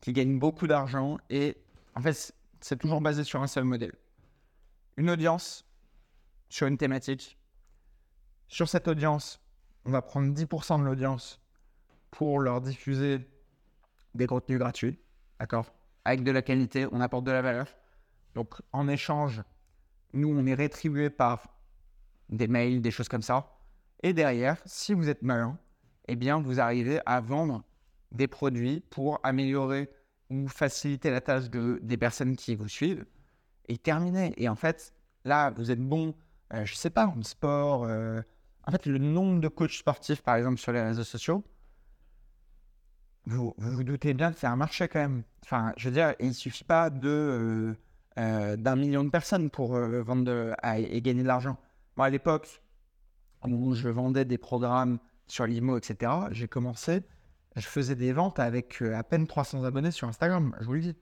[0.00, 1.18] qui gagnent beaucoup d'argent.
[1.30, 1.56] Et
[1.94, 3.94] en fait, c'est toujours basé sur un seul modèle.
[4.96, 5.65] Une audience
[6.48, 7.38] sur une thématique.
[8.48, 9.40] Sur cette audience,
[9.84, 11.40] on va prendre 10% de l'audience
[12.10, 13.28] pour leur diffuser
[14.14, 14.98] des contenus gratuits.
[15.38, 15.72] D'accord?
[16.04, 17.66] Avec de la qualité, on apporte de la valeur.
[18.34, 19.42] Donc, en échange,
[20.12, 21.48] nous, on est rétribué par
[22.28, 23.58] des mails, des choses comme ça.
[24.02, 25.58] Et derrière, si vous êtes malin,
[26.08, 27.64] eh bien, vous arrivez à vendre
[28.12, 29.90] des produits pour améliorer
[30.30, 33.04] ou faciliter la tâche de, des personnes qui vous suivent
[33.68, 34.32] et terminer.
[34.36, 36.14] Et en fait, là, vous êtes bon,
[36.54, 37.84] euh, je sais pas, en sport.
[37.84, 38.22] Euh,
[38.66, 41.44] en fait, le nombre de coachs sportifs, par exemple, sur les réseaux sociaux,
[43.26, 45.22] vous vous, doutez bien que c'est un marché quand même.
[45.44, 47.74] Enfin, je veux dire, il suffit pas de
[48.18, 51.58] euh, d'un million de personnes pour vendre et gagner de l'argent.
[51.96, 52.62] Moi, à l'époque,
[53.44, 57.02] où je vendais des programmes sur l'IMO, etc., j'ai commencé,
[57.56, 60.96] je faisais des ventes avec à peine 300 abonnés sur Instagram, je vous le dis.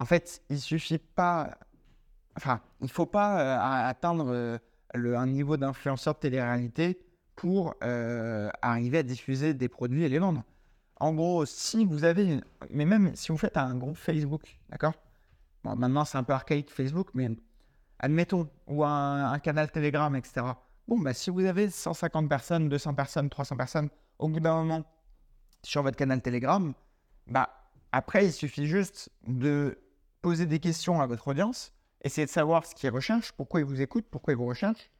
[0.00, 1.56] En fait, il suffit pas,
[2.36, 4.58] enfin, il faut pas euh, atteindre euh,
[4.94, 7.00] un niveau d'influenceur de télé-réalité
[7.36, 7.74] pour
[8.62, 10.44] arriver à diffuser des produits et les vendre.
[11.00, 14.94] En gros, si vous avez, mais même si vous faites un groupe Facebook, d'accord?
[15.64, 17.28] Bon, maintenant c'est un peu archaïque Facebook, mais
[17.98, 20.46] admettons, ou un, un canal Telegram, etc.
[20.86, 24.84] Bon, bah, si vous avez 150 personnes, 200 personnes, 300 personnes, au bout d'un moment,
[25.62, 26.72] sur votre canal Telegram,
[27.26, 27.50] bah,
[27.92, 29.78] après, il suffit juste de
[30.20, 31.73] poser des questions à votre audience,
[32.04, 34.90] essayer de savoir ce qu'ils recherchent, pourquoi ils vous écoutent, pourquoi ils vous recherchent,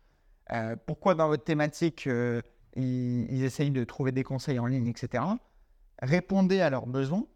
[0.52, 2.40] euh, pourquoi dans votre thématique, euh,
[2.74, 5.22] ils, essayent de trouver des conseils en ligne, etc.
[6.02, 7.26] Répondez à leurs besoins.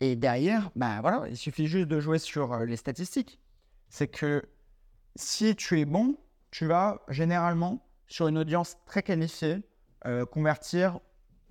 [0.00, 3.40] Et derrière, bah voilà, il suffit juste de jouer sur euh, les statistiques.
[3.88, 4.48] C'est que
[5.16, 6.16] si tu es bon,
[6.52, 9.58] tu vas généralement, sur une audience très qualifiée,
[10.30, 11.00] convertir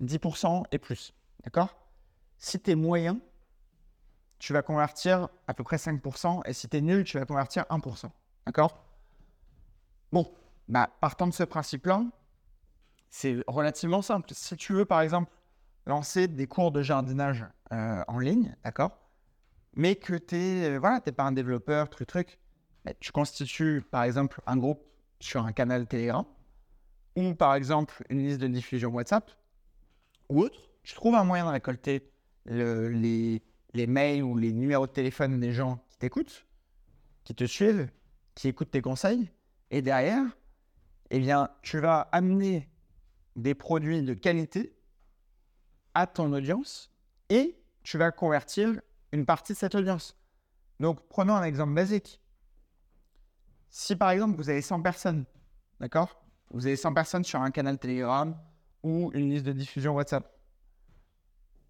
[0.02, 1.14] 10% et plus.
[1.44, 1.76] D'accord?
[2.38, 3.20] Si tu es moyen,
[4.38, 6.42] tu vas convertir à peu près 5%.
[6.46, 8.10] Et si tu es nul, tu vas convertir 1%.
[8.46, 8.84] D'accord?
[10.12, 10.32] Bon,
[10.68, 12.04] bah, partant de ce principe-là,
[13.10, 14.30] c'est relativement simple.
[14.32, 15.32] Si tu veux, par exemple,
[15.86, 18.98] lancer des cours de jardinage euh, en ligne, d'accord?
[19.74, 22.38] Mais que tu n'es euh, voilà, pas un développeur, truc, truc,
[23.00, 24.82] tu constitues, par exemple, un groupe
[25.20, 26.24] sur un canal Telegram
[27.16, 29.30] ou, par exemple, une liste de diffusion WhatsApp
[30.28, 32.10] ou autre, tu trouves un moyen de récolter
[32.46, 33.42] les,
[33.78, 36.46] les mails ou les numéros de téléphone des gens qui t'écoutent,
[37.24, 37.88] qui te suivent,
[38.34, 39.30] qui écoutent tes conseils,
[39.70, 40.24] et derrière,
[41.10, 42.68] eh bien, tu vas amener
[43.36, 44.76] des produits de qualité
[45.94, 46.92] à ton audience
[47.28, 48.80] et tu vas convertir
[49.12, 50.16] une partie de cette audience.
[50.80, 52.20] Donc, prenons un exemple basique.
[53.70, 55.24] Si par exemple, vous avez 100 personnes,
[55.78, 56.24] d'accord?
[56.50, 58.36] Vous avez 100 personnes sur un canal Telegram
[58.82, 60.34] ou une liste de diffusion WhatsApp.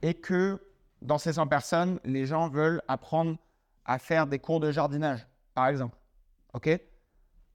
[0.01, 0.68] Et que
[1.03, 3.37] dans ces 100 personnes, les gens veulent apprendre
[3.85, 5.97] à faire des cours de jardinage, par exemple.
[6.55, 6.69] OK?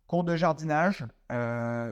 [0.08, 1.92] Cours de jardinage, euh,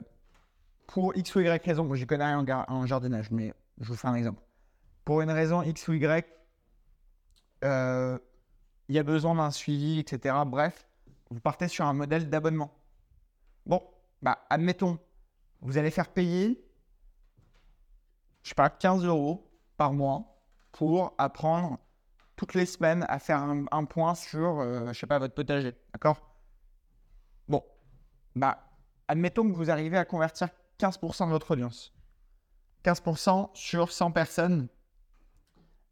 [0.86, 4.08] pour X ou Y raison, moi je connais rien en, jardinage, mais je vous fais
[4.08, 4.42] un exemple.
[5.04, 6.26] Pour une raison X ou Y,
[7.64, 8.18] euh,
[8.88, 10.34] il y a besoin d'un suivi, etc.
[10.46, 10.86] Bref,
[11.30, 12.72] vous partez sur un modèle d'abonnement.
[13.64, 13.82] Bon,
[14.20, 14.98] bah, admettons,
[15.60, 16.62] vous allez faire payer,
[18.42, 20.31] je sais pas, 15 euros par mois
[20.72, 21.78] pour apprendre
[22.36, 25.74] toutes les semaines à faire un, point sur, euh, je sais pas, votre potager.
[25.92, 26.34] D'accord?
[27.46, 27.62] Bon,
[28.34, 28.64] bah,
[29.06, 31.92] admettons que vous arrivez à convertir 15% de votre audience.
[32.84, 34.68] 15% sur 100 personnes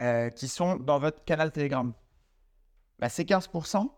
[0.03, 1.93] euh, qui sont dans votre canal Telegram.
[2.99, 3.89] Bah, ces 15%,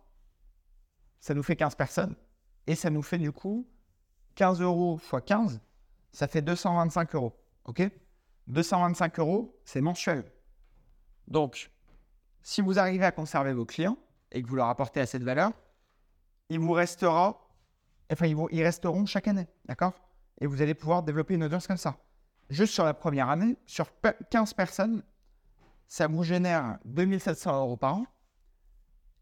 [1.21, 2.17] ça nous fait 15 personnes.
[2.67, 3.67] Et ça nous fait du coup
[4.35, 5.61] 15 euros x 15,
[6.13, 7.33] ça fait 225 euros.
[7.65, 7.83] OK?
[8.49, 10.25] 225 euros, c'est mensuel.
[11.29, 11.71] Donc,
[12.43, 13.97] si vous arrivez à conserver vos clients
[14.31, 15.53] et que vous leur apportez à cette valeur,
[16.49, 17.49] il vous restera,
[18.13, 19.49] enfin, ils, ils resteront chaque année.
[19.67, 19.95] D'accord?
[20.41, 21.97] Et vous allez pouvoir développer une audience comme ça.
[22.51, 23.89] Juste sur la première année, sur
[24.31, 25.03] 15 personnes,
[25.89, 28.07] ça vous génère 2700 euros par an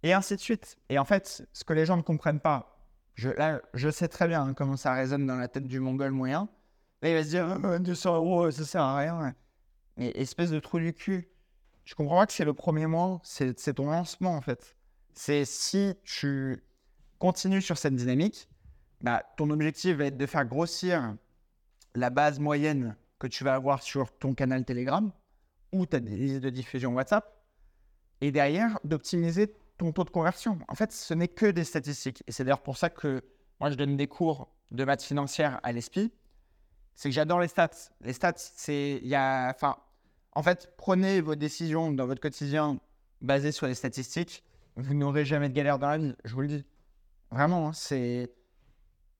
[0.02, 0.78] et ainsi de suite.
[0.88, 2.78] Et en fait, ce que les gens ne comprennent pas,
[3.14, 6.10] je, là, je sais très bien hein, comment ça résonne dans la tête du mongol
[6.12, 6.48] moyen.
[7.02, 9.34] Là, il va se dire 200 euros, ça sert à rien.
[9.96, 11.28] Mais espèce de trou du cul.
[11.84, 14.76] Je comprends pas que c'est le premier mois, c'est ton lancement en fait.
[15.14, 16.62] C'est si tu
[17.18, 18.48] continues sur cette dynamique,
[19.00, 21.16] bah, ton objectif va être de faire grossir
[21.94, 25.12] la base moyenne que tu vas avoir sur ton canal Telegram
[25.72, 27.36] ou ta liste de diffusion WhatsApp.
[28.20, 30.58] Et derrière, d'optimiser ton taux de conversion.
[30.68, 32.22] En fait, ce n'est que des statistiques.
[32.26, 33.22] Et c'est d'ailleurs pour ça que
[33.60, 36.12] moi, je donne des cours de maths financière à l'ESPI.
[36.94, 37.70] C'est que j'adore les stats.
[38.02, 39.00] Les stats, c'est.
[39.02, 39.56] Y a.
[40.32, 42.78] en fait, prenez vos décisions dans votre quotidien
[43.20, 44.44] basées sur les statistiques.
[44.76, 46.64] Vous n'aurez jamais de galère dans la vie, je vous le dis.
[47.30, 48.30] Vraiment, hein, c'est.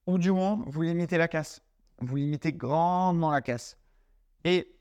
[0.07, 1.61] Ou du moins, vous limitez la casse.
[1.99, 3.77] Vous limitez grandement la casse.
[4.43, 4.73] Et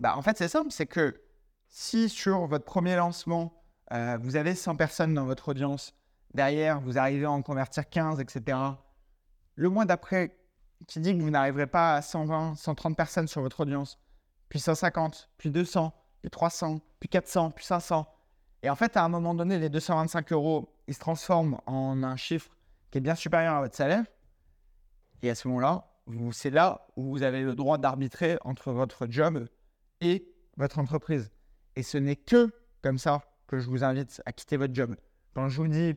[0.00, 1.20] bah, en fait, c'est simple, c'est que
[1.68, 5.94] si sur votre premier lancement, euh, vous avez 100 personnes dans votre audience.
[6.34, 8.58] Derrière, vous arrivez à en convertir 15, etc.
[9.54, 10.36] Le mois d'après,
[10.86, 13.98] qui dit que vous n'arriverez pas à 120, 130 personnes sur votre audience,
[14.52, 18.06] puis 150, puis 200, puis 300, puis 400, puis 500.
[18.62, 22.16] Et en fait, à un moment donné, les 225 euros, ils se transforment en un
[22.16, 22.50] chiffre
[22.90, 24.04] qui est bien supérieur à votre salaire.
[25.22, 25.88] Et à ce moment-là,
[26.32, 29.48] c'est là où vous avez le droit d'arbitrer entre votre job
[30.02, 31.32] et votre entreprise.
[31.74, 32.50] Et ce n'est que
[32.82, 34.96] comme ça que je vous invite à quitter votre job.
[35.32, 35.94] Quand je vous dis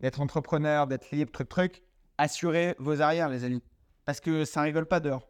[0.00, 1.82] d'être entrepreneur, d'être libre, truc, truc,
[2.18, 3.62] assurez vos arrières, les amis.
[4.04, 5.28] Parce que ça rigole pas dehors.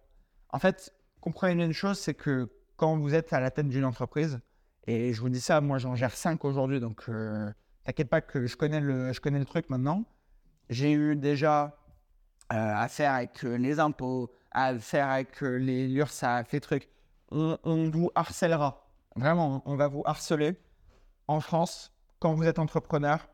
[0.49, 2.49] En fait, comprenez une chose, c'est que
[2.83, 4.41] quand vous êtes à la tête d'une entreprise,
[4.89, 7.49] et je vous dis ça, moi j'en gère 5 aujourd'hui, donc euh,
[7.85, 10.03] t'inquiète pas que je connais, le, je connais le truc maintenant.
[10.69, 11.77] J'ai eu déjà
[12.53, 16.89] euh, à faire avec euh, les impôts, à faire avec les l'URSSAF, les trucs.
[17.31, 18.85] On, vous harcèlera.
[19.15, 20.57] Vraiment, on va vous harceler
[21.29, 23.29] en France, quand vous êtes entrepreneur,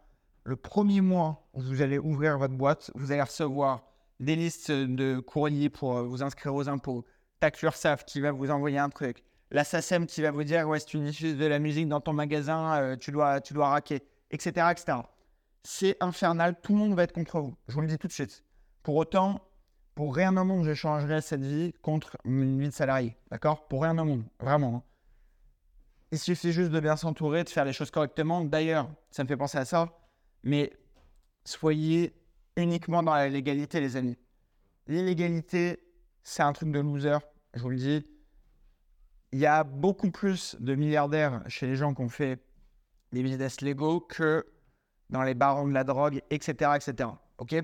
[0.45, 3.83] le premier mois où vous allez ouvrir votre boîte, vous allez recevoir
[4.21, 7.07] des listes de courriers pour euh, vous inscrire aux impôts,
[7.41, 10.81] Tax URSAF qui va vous envoyer un truc, la SACEM qui va vous dire ouais,
[10.81, 14.03] si tu diffuses de la musique dans ton magasin, euh, tu, dois, tu dois raquer,
[14.31, 14.67] etc.
[14.71, 14.99] etc.
[15.63, 17.57] C'est infernal, tout le monde va être contre vous.
[17.69, 18.45] Je vous le dis tout de suite.
[18.83, 19.41] Pour autant,
[19.95, 23.17] pour rien au monde, je changerai cette vie contre une vie de salarié.
[23.31, 23.67] D'accord?
[23.69, 24.77] Pour rien au monde, vraiment.
[24.77, 24.83] Hein.
[26.13, 28.45] Il suffit juste de bien s'entourer, de faire les choses correctement.
[28.45, 29.89] D'ailleurs, ça me fait penser à ça,
[30.43, 30.73] mais
[31.45, 32.15] soyez
[32.57, 34.17] uniquement dans la légalité, les amis.
[34.87, 35.81] L'illégalité,
[36.23, 37.19] c'est un truc de loser,
[37.55, 38.07] je vous le dis.
[39.33, 42.41] Il y a beaucoup plus de milliardaires chez les gens qui ont fait
[43.13, 44.47] des business légaux que
[45.11, 46.73] dans les barons de la drogue, etc.
[46.77, 47.11] etc.
[47.39, 47.55] Ok?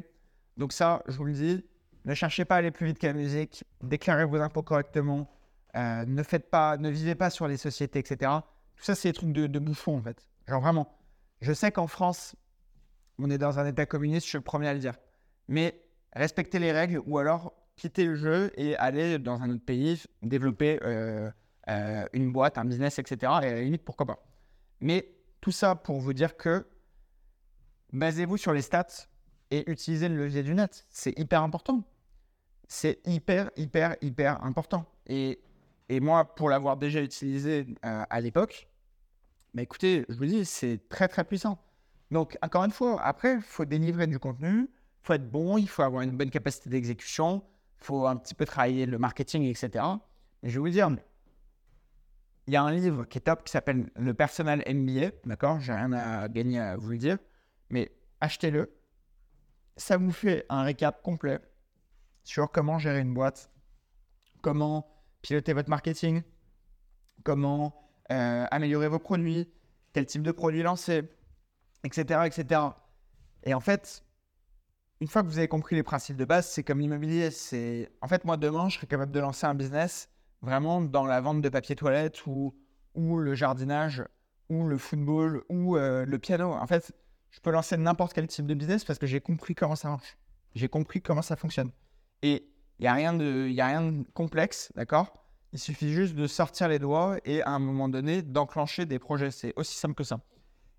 [0.56, 1.64] Donc ça, je vous le dis,
[2.04, 5.30] ne cherchez pas à aller plus vite que la musique, déclarez vos impôts correctement,
[5.76, 8.30] euh, ne vivez pas sur les sociétés, etc.
[8.76, 10.26] Tout ça, c'est des trucs de, de bouffon, en fait.
[10.46, 10.88] Genre vraiment.
[11.40, 12.36] Je sais qu'en France,
[13.18, 14.94] on est dans un état communiste, je suis le premier à le dire.
[15.48, 15.80] Mais
[16.12, 20.78] respectez les règles ou alors quittez le jeu et allez dans un autre pays, développer
[20.82, 21.30] euh,
[21.68, 23.16] euh, une boîte, un business, etc.
[23.42, 24.24] Et à la limite, pourquoi pas.
[24.80, 25.08] Mais
[25.40, 26.66] tout ça pour vous dire que
[27.92, 29.06] basez-vous sur les stats
[29.50, 30.86] et utilisez le levier du net.
[30.90, 31.84] C'est hyper important.
[32.66, 34.86] C'est hyper, hyper, hyper important.
[35.06, 35.40] Et
[35.88, 38.68] et moi, pour l'avoir déjà utilisé euh, à l'époque,
[39.52, 41.58] bah, écoutez, je vous dis, c'est très très puissant.
[42.10, 45.68] Donc, encore une fois, après, il faut délivrer du contenu, il faut être bon, il
[45.68, 47.44] faut avoir une bonne capacité d'exécution,
[47.80, 49.84] il faut un petit peu travailler le marketing, etc.
[50.42, 50.90] Et je vais vous dire,
[52.46, 55.60] il y a un livre qui est top qui s'appelle Le Personal MBA, d'accord?
[55.60, 57.18] J'ai rien à gagner à vous le dire,
[57.70, 57.90] mais
[58.20, 58.76] achetez-le.
[59.76, 61.40] Ça vous fait un récap complet
[62.22, 63.50] sur comment gérer une boîte,
[64.42, 64.86] comment
[65.22, 66.22] piloter votre marketing,
[67.24, 67.74] comment
[68.12, 69.50] euh, améliorer vos produits,
[69.92, 71.02] quel type de produit lancer,
[71.82, 72.60] etc., etc.
[73.44, 74.04] Et en fait,
[75.00, 77.30] une fois que vous avez compris les principes de base, c'est comme l'immobilier.
[77.30, 80.08] C'est en fait moi demain, je serais capable de lancer un business
[80.42, 82.54] vraiment dans la vente de papier toilette ou
[82.94, 84.04] ou le jardinage
[84.48, 86.52] ou le football ou euh, le piano.
[86.52, 86.92] En fait,
[87.30, 90.16] je peux lancer n'importe quel type de business parce que j'ai compris comment ça marche.
[90.54, 91.70] J'ai compris comment ça fonctionne.
[92.22, 95.24] Et il n'y a, rien de, a rien de complexe, d'accord?
[95.52, 99.30] Il suffit juste de sortir les doigts et à un moment donné d'enclencher des projets.
[99.30, 100.20] C'est aussi simple que ça.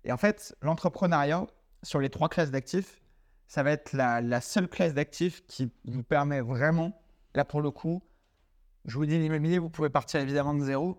[0.04, 1.46] Et en fait, l'entrepreneuriat,
[1.82, 3.00] sur les trois classes d'actifs,
[3.48, 7.00] ça va être la seule classe d'actifs qui vous permet vraiment,
[7.34, 8.02] là pour le coup,
[8.86, 10.96] je vous dis l'immobilier, vous pouvez partir évidemment de zéro,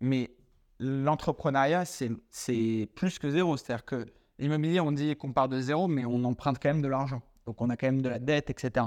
[0.00, 0.30] mais
[0.78, 3.56] l'entrepreneuriat, c'est plus que zéro.
[3.56, 4.06] C'est-à-dire que
[4.38, 7.22] l'immobilier, on dit qu'on part de zéro, mais on emprunte quand même de l'argent.
[7.46, 8.86] Donc on a quand même de la dette, etc.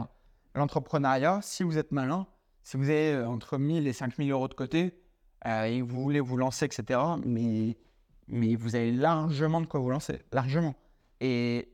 [0.55, 2.25] L'entrepreneuriat, si vous êtes malin,
[2.63, 4.93] si vous avez euh, entre 1000 et 5000 euros de côté
[5.45, 7.77] euh, et vous voulez vous lancer, etc., mais,
[8.27, 10.75] mais vous avez largement de quoi vous lancer, largement.
[11.19, 11.73] Et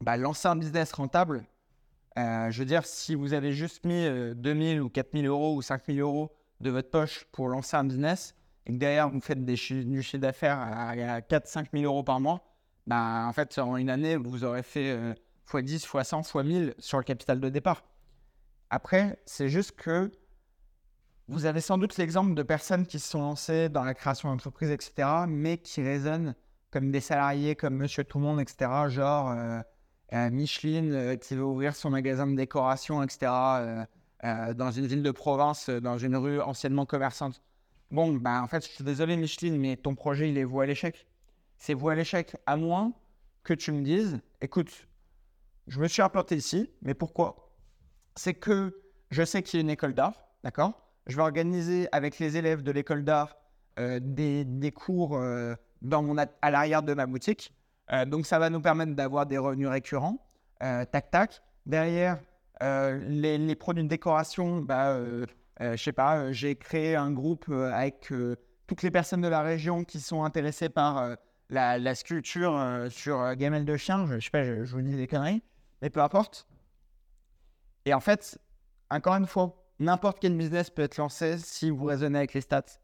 [0.00, 1.44] bah, lancer un business rentable,
[2.18, 6.00] euh, je veux dire, si vous avez juste mis 2000 ou 4000 euros ou 5000
[6.00, 10.02] euros de votre poche pour lancer un business et que derrière vous faites des du
[10.02, 12.42] chiffre d'affaires à, 4-5 000 euros par mois,
[12.86, 14.96] bah, en fait, en une année, vous aurez fait
[15.46, 17.84] x10, x100, x1000 sur le capital de départ.
[18.70, 20.10] Après, c'est juste que
[21.28, 24.70] vous avez sans doute l'exemple de personnes qui se sont lancées dans la création d'entreprise,
[24.70, 26.34] etc., mais qui raisonnent
[26.70, 29.62] comme des salariés, comme Monsieur Tout le Monde, etc., genre euh, euh,
[30.12, 33.30] Micheline euh, qui veut ouvrir son magasin de décoration, etc.,
[34.22, 37.40] dans une ville de province, dans une rue anciennement commerçante.
[37.92, 40.66] Bon, bah, en fait, je suis désolé, Micheline, mais ton projet, il est voué à
[40.66, 41.06] l'échec.
[41.58, 42.92] C'est voué à l'échec, à moins
[43.44, 44.88] que tu me dises, écoute,
[45.68, 47.52] je me suis implanté ici, mais pourquoi?
[48.16, 50.72] C'est que je sais qu'il y a une école d'art, d'accord?
[51.06, 53.36] Je vais organiser avec les élèves de l'école d'art
[53.78, 57.52] euh, des, cours euh, dans mon à l'arrière de ma boutique.
[57.92, 60.18] Euh, donc, ça va nous permettre d'avoir des revenus récurrents.
[60.60, 61.42] tac, tac.
[61.66, 62.20] Derrière,
[62.60, 64.98] les, produits de décoration, bah,
[65.60, 68.12] je sais pas, j'ai créé un groupe avec
[68.66, 71.16] toutes les personnes de la région qui sont intéressées par
[71.50, 74.06] la, sculpture sur gamelle de chien.
[74.06, 75.42] Je, je sais pas, je, vous dis des conneries,
[75.82, 76.46] mais peu importe.
[77.84, 78.38] Et en fait,
[78.90, 82.80] encore une fois, n'importe quel business peut être lancé si vous raisonnez avec les stats.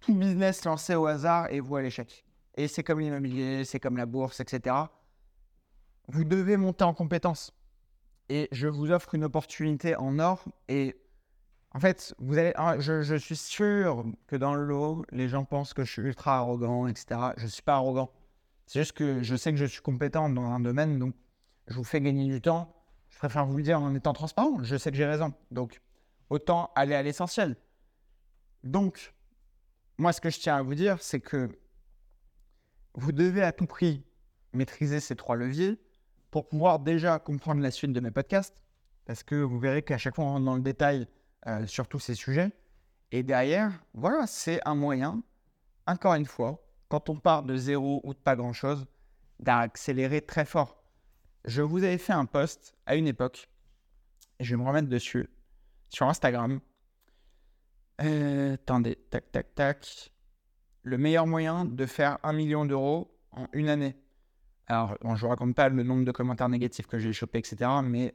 [0.00, 2.24] Tout business lancé au hasard est vous à l'échec.
[2.54, 4.76] Et c'est comme l'immobilier, c'est comme la bourse, etc.
[6.08, 7.54] Vous devez monter en compétences.
[8.28, 10.44] Et je vous offre une opportunité en or.
[10.68, 10.96] Et
[11.72, 15.44] en fait, vous allez, ah, je, je, suis sûr que dans le lot, les gens
[15.44, 17.20] pensent que je suis ultra arrogant, etc.
[17.36, 18.10] Je ne suis pas arrogant.
[18.66, 21.14] C'est juste que je sais que je suis compétent dans un domaine, donc
[21.68, 22.74] je vous fais gagner du temps
[23.12, 24.62] je préfère vous le dire en étant transparent.
[24.62, 25.32] Je sais que j'ai raison.
[25.50, 25.80] Donc,
[26.30, 27.56] autant aller à l'essentiel.
[28.64, 29.14] Donc,
[29.98, 31.50] moi, ce que je tiens à vous dire, c'est que
[32.94, 34.04] vous devez à tout prix
[34.52, 35.78] maîtriser ces trois leviers
[36.30, 38.62] pour pouvoir déjà comprendre la suite de mes podcasts.
[39.04, 41.08] Parce que vous verrez qu'à chaque fois, on rentre dans le détail
[41.46, 42.52] euh, sur tous ces sujets.
[43.10, 45.22] Et derrière, voilà, c'est un moyen,
[45.86, 48.86] encore une fois, quand on part de zéro ou de pas grand-chose,
[49.40, 50.82] d'accélérer très fort
[51.44, 53.48] je vous avais fait un post à une époque,
[54.38, 55.28] et je vais me remettre dessus,
[55.88, 56.60] sur Instagram.
[58.00, 60.11] Euh, attendez, tac, tac, tac.
[60.82, 63.96] Le meilleur moyen de faire un million d'euros en une année.
[64.66, 67.70] Alors, je ne vous raconte pas le nombre de commentaires négatifs que j'ai chopé, etc.
[67.84, 68.14] Mais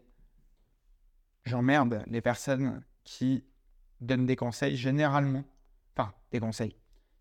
[1.46, 3.44] j'emmerde les personnes qui
[4.02, 5.44] donnent des conseils généralement.
[5.96, 6.76] Enfin, des conseils.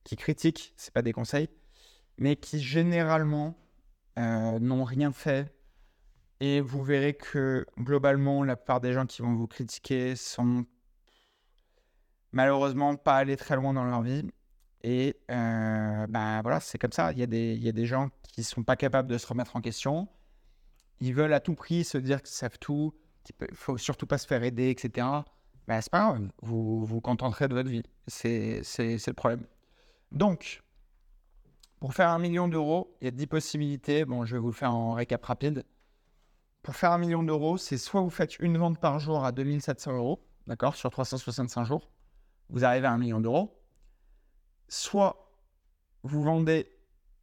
[0.04, 1.48] Qui critiquent, c'est pas des conseils.
[2.18, 3.56] Mais qui généralement
[4.18, 5.56] euh, n'ont rien fait
[6.40, 10.66] et vous verrez que globalement, la plupart des gens qui vont vous critiquer sont
[12.32, 14.28] malheureusement pas allés très loin dans leur vie.
[14.88, 17.10] Et euh, ben voilà, c'est comme ça.
[17.10, 19.18] Il y, a des, il y a des gens qui ne sont pas capables de
[19.18, 20.06] se remettre en question.
[21.00, 24.16] Ils veulent à tout prix se dire qu'ils savent tout, qu'il ne faut surtout pas
[24.16, 25.08] se faire aider, etc.
[25.66, 27.82] Ben, c'est pas grave, vous vous contenterez de votre vie.
[28.06, 29.44] C'est le problème.
[30.12, 30.62] Donc,
[31.80, 34.04] pour faire un million d'euros, il y a 10 possibilités.
[34.04, 35.64] Bon, je vais vous le faire en récap rapide.
[36.62, 39.96] Pour faire un million d'euros, c'est soit vous faites une vente par jour à 2700
[39.96, 41.90] euros, d'accord, sur 365 jours,
[42.50, 43.52] vous arrivez à un million d'euros.
[44.68, 45.32] Soit
[46.02, 46.70] vous vendez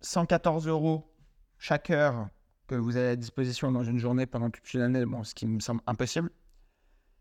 [0.01, 1.13] 114 euros
[1.57, 2.27] chaque heure
[2.67, 5.45] que vous avez à disposition dans une journée pendant toute une année, bon, ce qui
[5.45, 6.31] me semble impossible.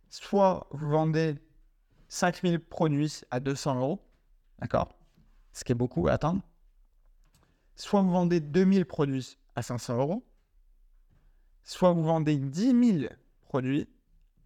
[0.08, 1.36] Soit vous vendez
[2.08, 4.00] 5000 produits à 200 euros,
[4.58, 4.96] d'accord,
[5.52, 6.42] ce qui est beaucoup à atteindre.
[7.76, 10.24] Soit vous vendez 2000 produits à 500 euros
[11.64, 13.12] soit vous vendez 10 000
[13.42, 13.88] produits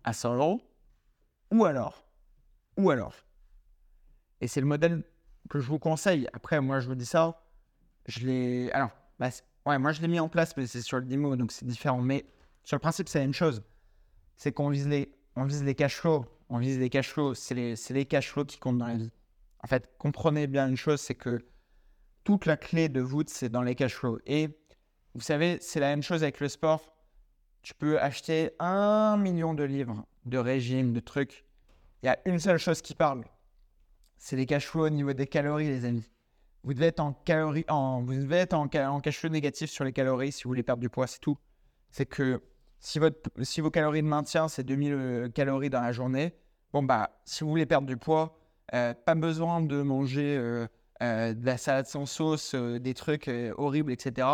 [0.04, 0.60] à 100 euros,
[1.50, 2.04] ou alors,
[2.76, 3.14] ou alors,
[4.40, 5.02] et c'est le modèle
[5.48, 6.28] que je vous conseille.
[6.32, 7.42] Après, moi, je vous dis ça,
[8.06, 8.70] je l'ai.
[8.72, 9.30] Alors, bah,
[9.66, 12.00] ouais, moi, je l'ai mis en place, mais c'est sur le démo, donc c'est différent.
[12.00, 12.24] Mais
[12.64, 13.62] sur le principe, c'est la même chose.
[14.36, 16.24] C'est qu'on vise les, on vise les cash flows.
[16.48, 17.34] On vise les cash flows.
[17.34, 19.10] C'est les, les cash flows qui comptent dans la vie.
[19.62, 21.44] En fait, comprenez bien une chose, c'est que
[22.24, 24.18] toute la clé de voûte, c'est dans les cash flows.
[24.26, 24.48] Et
[25.14, 26.96] vous savez, c'est la même chose avec le sport
[27.66, 31.44] tu peux acheter un million de livres de régimes, de trucs.
[32.00, 33.24] Il y a une seule chose qui parle,
[34.16, 36.08] c'est les cash flows au niveau des calories, les amis.
[36.64, 39.92] Vous devez être en, calories, en, vous devez être en, en cash négatif sur les
[39.92, 41.38] calories si vous voulez perdre du poids, c'est tout.
[41.90, 42.42] C'est que
[42.80, 46.34] si, vos calories de maintien, c'est 2000 euh, calories dans la journée,
[46.72, 48.38] bon, bah, si vous voulez perdre du poids,
[48.74, 50.66] euh, pas besoin de manger euh,
[51.00, 54.26] de la salade sans sauce, des trucs horribles, etc.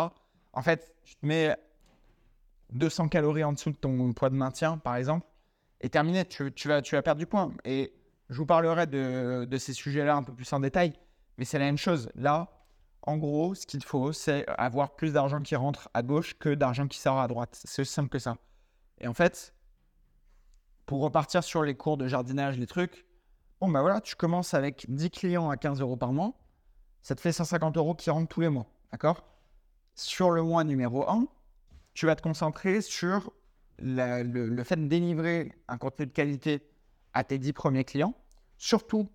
[0.53, 1.55] En fait, tu te mets
[2.73, 5.25] 200 calories en dessous de ton poids de maintien, par exemple,
[5.81, 7.51] et terminé, tu, tu, vas, tu vas perdre du poids.
[7.65, 7.93] Et
[8.29, 10.93] je vous parlerai de, ces sujets-là un peu plus en détail,
[11.37, 12.09] mais c'est la même chose.
[12.15, 12.49] Là,
[13.01, 16.87] en gros, ce qu'il faut, c'est avoir plus d'argent qui rentre à gauche que d'argent
[16.87, 17.59] qui sort à droite.
[17.63, 18.37] C'est aussi simple que ça.
[18.99, 19.53] Et en fait,
[20.85, 23.05] pour repartir sur les cours de jardinage, les trucs,
[23.59, 26.33] bon, bah voilà, tu commences avec 10 clients à 15 euros par mois.
[27.01, 28.67] Ça te fait 150 euros qui rentrent tous les mois.
[28.91, 29.25] D'accord?
[29.95, 31.27] Sur le mois numéro 1,
[31.93, 33.33] tu vas te concentrer sur
[33.79, 36.61] le, fait de délivrer un contenu de qualité
[37.13, 38.15] à tes 10 premiers clients.
[38.57, 39.09] Surtout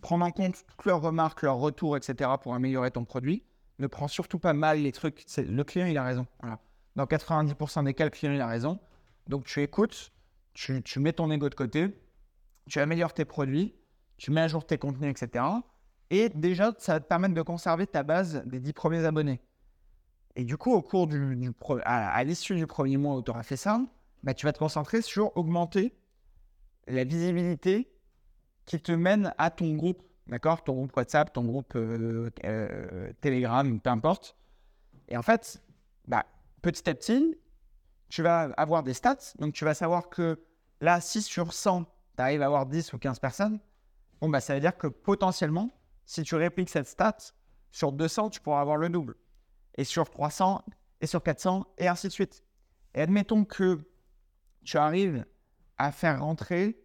[0.00, 2.30] prendre en compte toutes leurs remarques, leurs retours, etc.
[2.42, 3.44] pour améliorer ton produit.
[3.78, 5.24] Ne prends surtout pas mal les trucs.
[5.36, 6.26] Le client, il a raison.
[6.96, 8.78] Dans 90% des cas, le client, il a raison.
[9.26, 10.12] Donc, tu écoutes,
[10.54, 11.88] tu, mets ton ego de côté,
[12.68, 13.74] tu améliores tes produits,
[14.16, 15.44] tu mets à jour tes contenus, etc.
[16.10, 19.40] Et déjà, ça va te permettre de conserver ta base des 10 premiers abonnés.
[20.36, 21.52] Et du coup, au cours du,
[21.84, 23.80] à, l'issue du premier mois où tu auras fait ça,
[24.22, 25.94] bah, tu vas te concentrer sur augmenter
[26.90, 27.90] la visibilité
[28.66, 33.80] qui te mène à ton groupe, d'accord Ton groupe WhatsApp, ton groupe euh, euh, Telegram,
[33.80, 34.36] peu importe.
[35.08, 35.62] Et en fait,
[36.06, 36.24] bah,
[36.62, 37.36] petit à petit,
[38.08, 39.34] tu vas avoir des stats.
[39.38, 40.40] Donc, tu vas savoir que
[40.80, 43.60] là, 6 sur 100, tu arrives à avoir 10 ou 15 personnes.
[44.20, 45.70] Bon, bah, ça veut dire que potentiellement,
[46.04, 47.16] si tu répliques cette stat,
[47.72, 49.16] sur 200, tu pourras avoir le double.
[49.76, 50.64] Et sur 300,
[51.00, 52.44] et sur 400, et ainsi de suite.
[52.94, 53.78] Et admettons que
[54.64, 55.24] tu arrives
[55.80, 56.78] à faire rentrer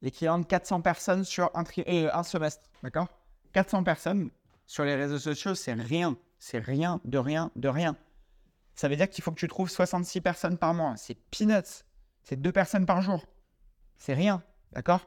[0.00, 2.62] l'équivalent de 400 personnes sur un, euh, semestre.
[2.82, 3.08] D'accord?
[3.52, 4.30] 400 personnes
[4.64, 6.16] sur les réseaux sociaux, c'est rien.
[6.38, 7.96] C'est rien, de rien, de rien.
[8.74, 10.96] Ça veut dire qu'il faut que tu trouves 66 personnes par mois.
[10.96, 11.84] C'est peanuts.
[12.22, 13.24] C'est deux personnes par jour.
[13.96, 14.42] C'est rien.
[14.72, 15.06] D'accord?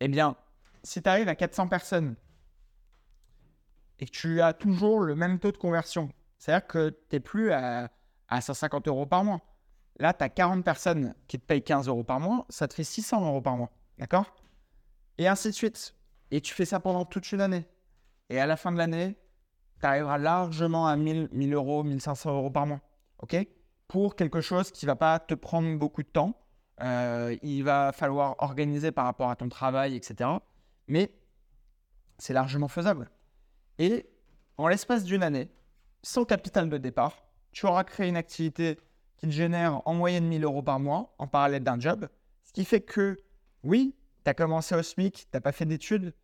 [0.00, 0.36] Eh bien,
[0.84, 2.14] si tu arrives à 400 personnes
[3.98, 7.52] et que tu as toujours le même taux de conversion, c'est-à-dire que tu n'es plus
[7.52, 7.90] à,
[8.28, 9.40] à 150 euros par mois.
[10.02, 12.82] Là, tu as 40 personnes qui te payent 15 euros par mois, ça te fait
[12.82, 13.70] 600 euros par mois.
[13.98, 14.34] D'accord?
[15.16, 15.94] Et ainsi de suite.
[16.32, 17.68] Et tu fais ça pendant toute une année.
[18.28, 19.16] Et à la fin de l'année,
[19.78, 22.80] tu arriveras largement à 1000, 1000 euros, 1500 euros par mois.
[23.20, 23.36] OK?
[23.86, 26.36] Pour quelque chose qui ne va pas te prendre beaucoup de temps.
[26.80, 30.30] Euh, il va falloir organiser par rapport à ton travail, etc.
[30.88, 31.14] Mais
[32.18, 33.08] c'est largement faisable.
[33.78, 34.10] Et
[34.56, 35.48] en l'espace d'une année,
[36.02, 38.80] sans capital de départ, tu auras créé une activité
[39.22, 42.08] qui génère en moyenne 1000 euros par mois en parallèle d'un job.
[42.42, 43.16] Ce qui fait que,
[43.62, 43.94] oui,
[44.24, 46.14] tu as commencé au SMIC, tu n'as pas fait d'études,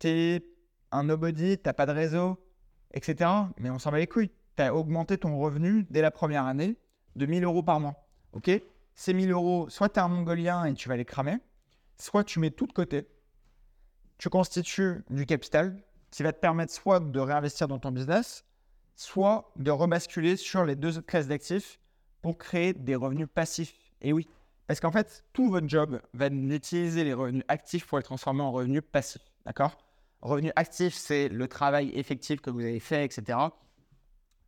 [0.00, 0.46] tu es
[0.90, 2.42] un nobody, tu n'as pas de réseau,
[2.92, 3.30] etc.
[3.58, 4.30] Mais on s'en va les couilles.
[4.56, 6.76] Tu as augmenté ton revenu dès la première année
[7.14, 8.08] de 1000 euros par mois.
[8.32, 8.50] OK?
[8.94, 11.36] Ces 1000 euros, soit tu es un mongolien et tu vas les cramer,
[11.98, 13.06] soit tu mets tout de côté.
[14.18, 15.76] Tu constitues du capital
[16.10, 18.44] qui va te permettre soit de réinvestir dans ton business,
[18.94, 21.78] soit de rebasculer sur les deux autres classes d'actifs
[22.26, 23.72] pour créer des revenus passifs.
[24.00, 24.26] Et oui,
[24.66, 28.50] parce qu'en fait, tout votre job va utiliser les revenus actifs pour les transformer en
[28.50, 29.22] revenus passifs.
[29.44, 29.78] D'accord?
[30.22, 33.38] Revenus actifs, c'est le travail effectif que vous avez fait, etc.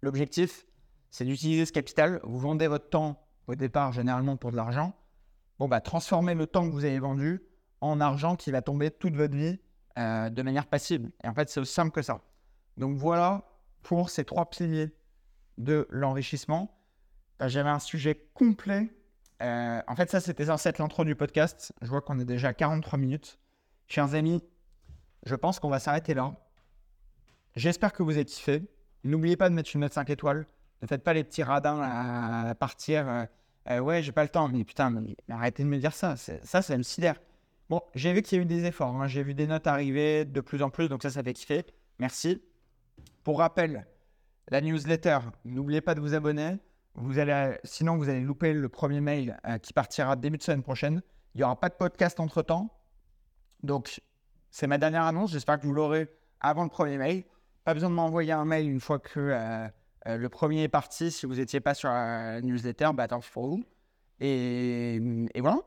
[0.03, 0.67] L'objectif,
[1.13, 2.19] c'est d'utiliser ce capital.
[2.25, 4.93] Vous vendez votre temps au départ, généralement pour de l'argent.
[5.61, 7.41] Bon, bah, transformez le temps que vous avez vendu
[7.81, 9.61] en argent qui va tomber toute votre vie
[10.01, 11.13] euh, de manière passive.
[11.23, 12.23] Et en fait, c'est aussi simple que ça.
[12.77, 13.45] Donc voilà
[13.85, 14.91] pour ces trois piliers
[15.59, 16.75] de l'enrichissement.
[17.47, 18.89] J'avais un sujet complet?
[19.43, 21.73] Euh, en fait, ça, c'était censé être l'intro du podcast.
[21.81, 23.39] Je vois qu'on est déjà à 43 minutes.
[23.87, 24.43] Chers amis,
[25.25, 26.35] je pense qu'on va s'arrêter là.
[27.55, 28.63] J'espère que vous avez kiffé.
[29.05, 30.47] N'oubliez pas de mettre une note 5 étoiles.
[30.83, 33.09] Ne faites pas les petits radins à partir.
[33.09, 33.25] Euh,
[33.71, 34.49] euh, ouais, j'ai pas le temps.
[34.49, 34.93] Mais putain,
[35.29, 36.17] arrêtez de me dire ça.
[36.17, 37.21] Ça, ça me sidère.
[37.71, 38.97] Bon, j'ai vu qu'il y a eu des efforts.
[39.01, 39.07] Hein.
[39.07, 40.89] J'ai vu des notes arriver de plus en plus.
[40.89, 41.65] Donc ça, ça fait kiffer.
[41.99, 42.43] Merci.
[43.23, 43.87] Pour rappel,
[44.49, 46.57] la newsletter, n'oubliez pas de vous abonner.
[47.17, 51.01] Allez, sinon, vous allez louper le premier mail euh, qui partira début de semaine prochaine.
[51.35, 52.71] Il n'y aura pas de podcast entre temps.
[53.63, 54.01] Donc,
[54.51, 55.31] c'est ma dernière annonce.
[55.31, 56.09] J'espère que vous l'aurez
[56.41, 57.25] avant le premier mail.
[57.65, 59.69] Pas besoin de m'envoyer un mail une fois que euh,
[60.07, 61.11] euh, le premier est parti.
[61.11, 63.65] Si vous n'étiez pas sur la newsletter, bah, tant pour vous.
[64.19, 64.97] Et,
[65.35, 65.59] et, voilà.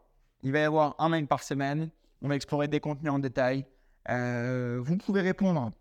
[0.44, 1.92] Il va y avoir un mail par semaine.
[2.22, 3.66] On va explorer des contenus en détail.
[4.10, 5.72] vous pouvez répondre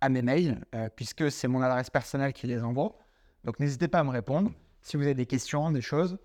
[0.00, 0.64] à mes mails,
[0.96, 2.96] puisque c'est mon adresse personnelle qui les envoie.
[3.44, 6.18] Donc n'hésitez pas à me répondre si vous avez des questions, des choses.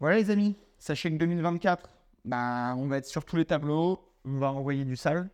[0.00, 1.88] Voilà les amis, sachez que 2024,
[2.24, 4.12] bah, on va être sur tous les tableaux.
[4.24, 5.30] on va envoyer du sale,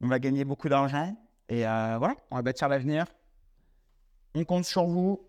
[0.00, 1.16] on va gagner beaucoup d'argent
[1.48, 3.06] et euh, voilà, on va bâtir l'avenir.
[4.34, 5.20] On compte sur vous,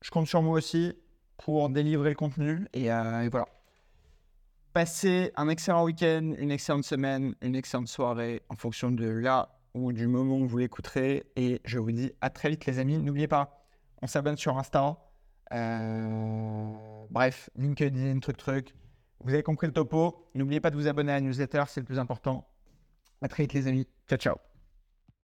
[0.00, 0.94] je compte sur moi aussi
[1.36, 3.46] pour délivrer le contenu et, euh, et voilà.
[4.72, 9.92] Passez un excellent week-end, une excellente semaine, une excellente soirée en fonction de là ou
[9.92, 11.24] du moment où vous l'écouterez.
[11.36, 12.96] Et je vous dis à très vite les amis.
[12.96, 13.61] N'oubliez pas,
[14.02, 14.98] on s'abonne sur Insta.
[15.52, 16.72] Euh,
[17.10, 18.74] bref, LinkedIn, truc truc.
[19.20, 20.28] Vous avez compris le topo.
[20.34, 22.46] N'oubliez pas de vous abonner à la newsletter, c'est le plus important.
[23.22, 23.86] À très vite les amis.
[24.08, 24.51] Ciao ciao.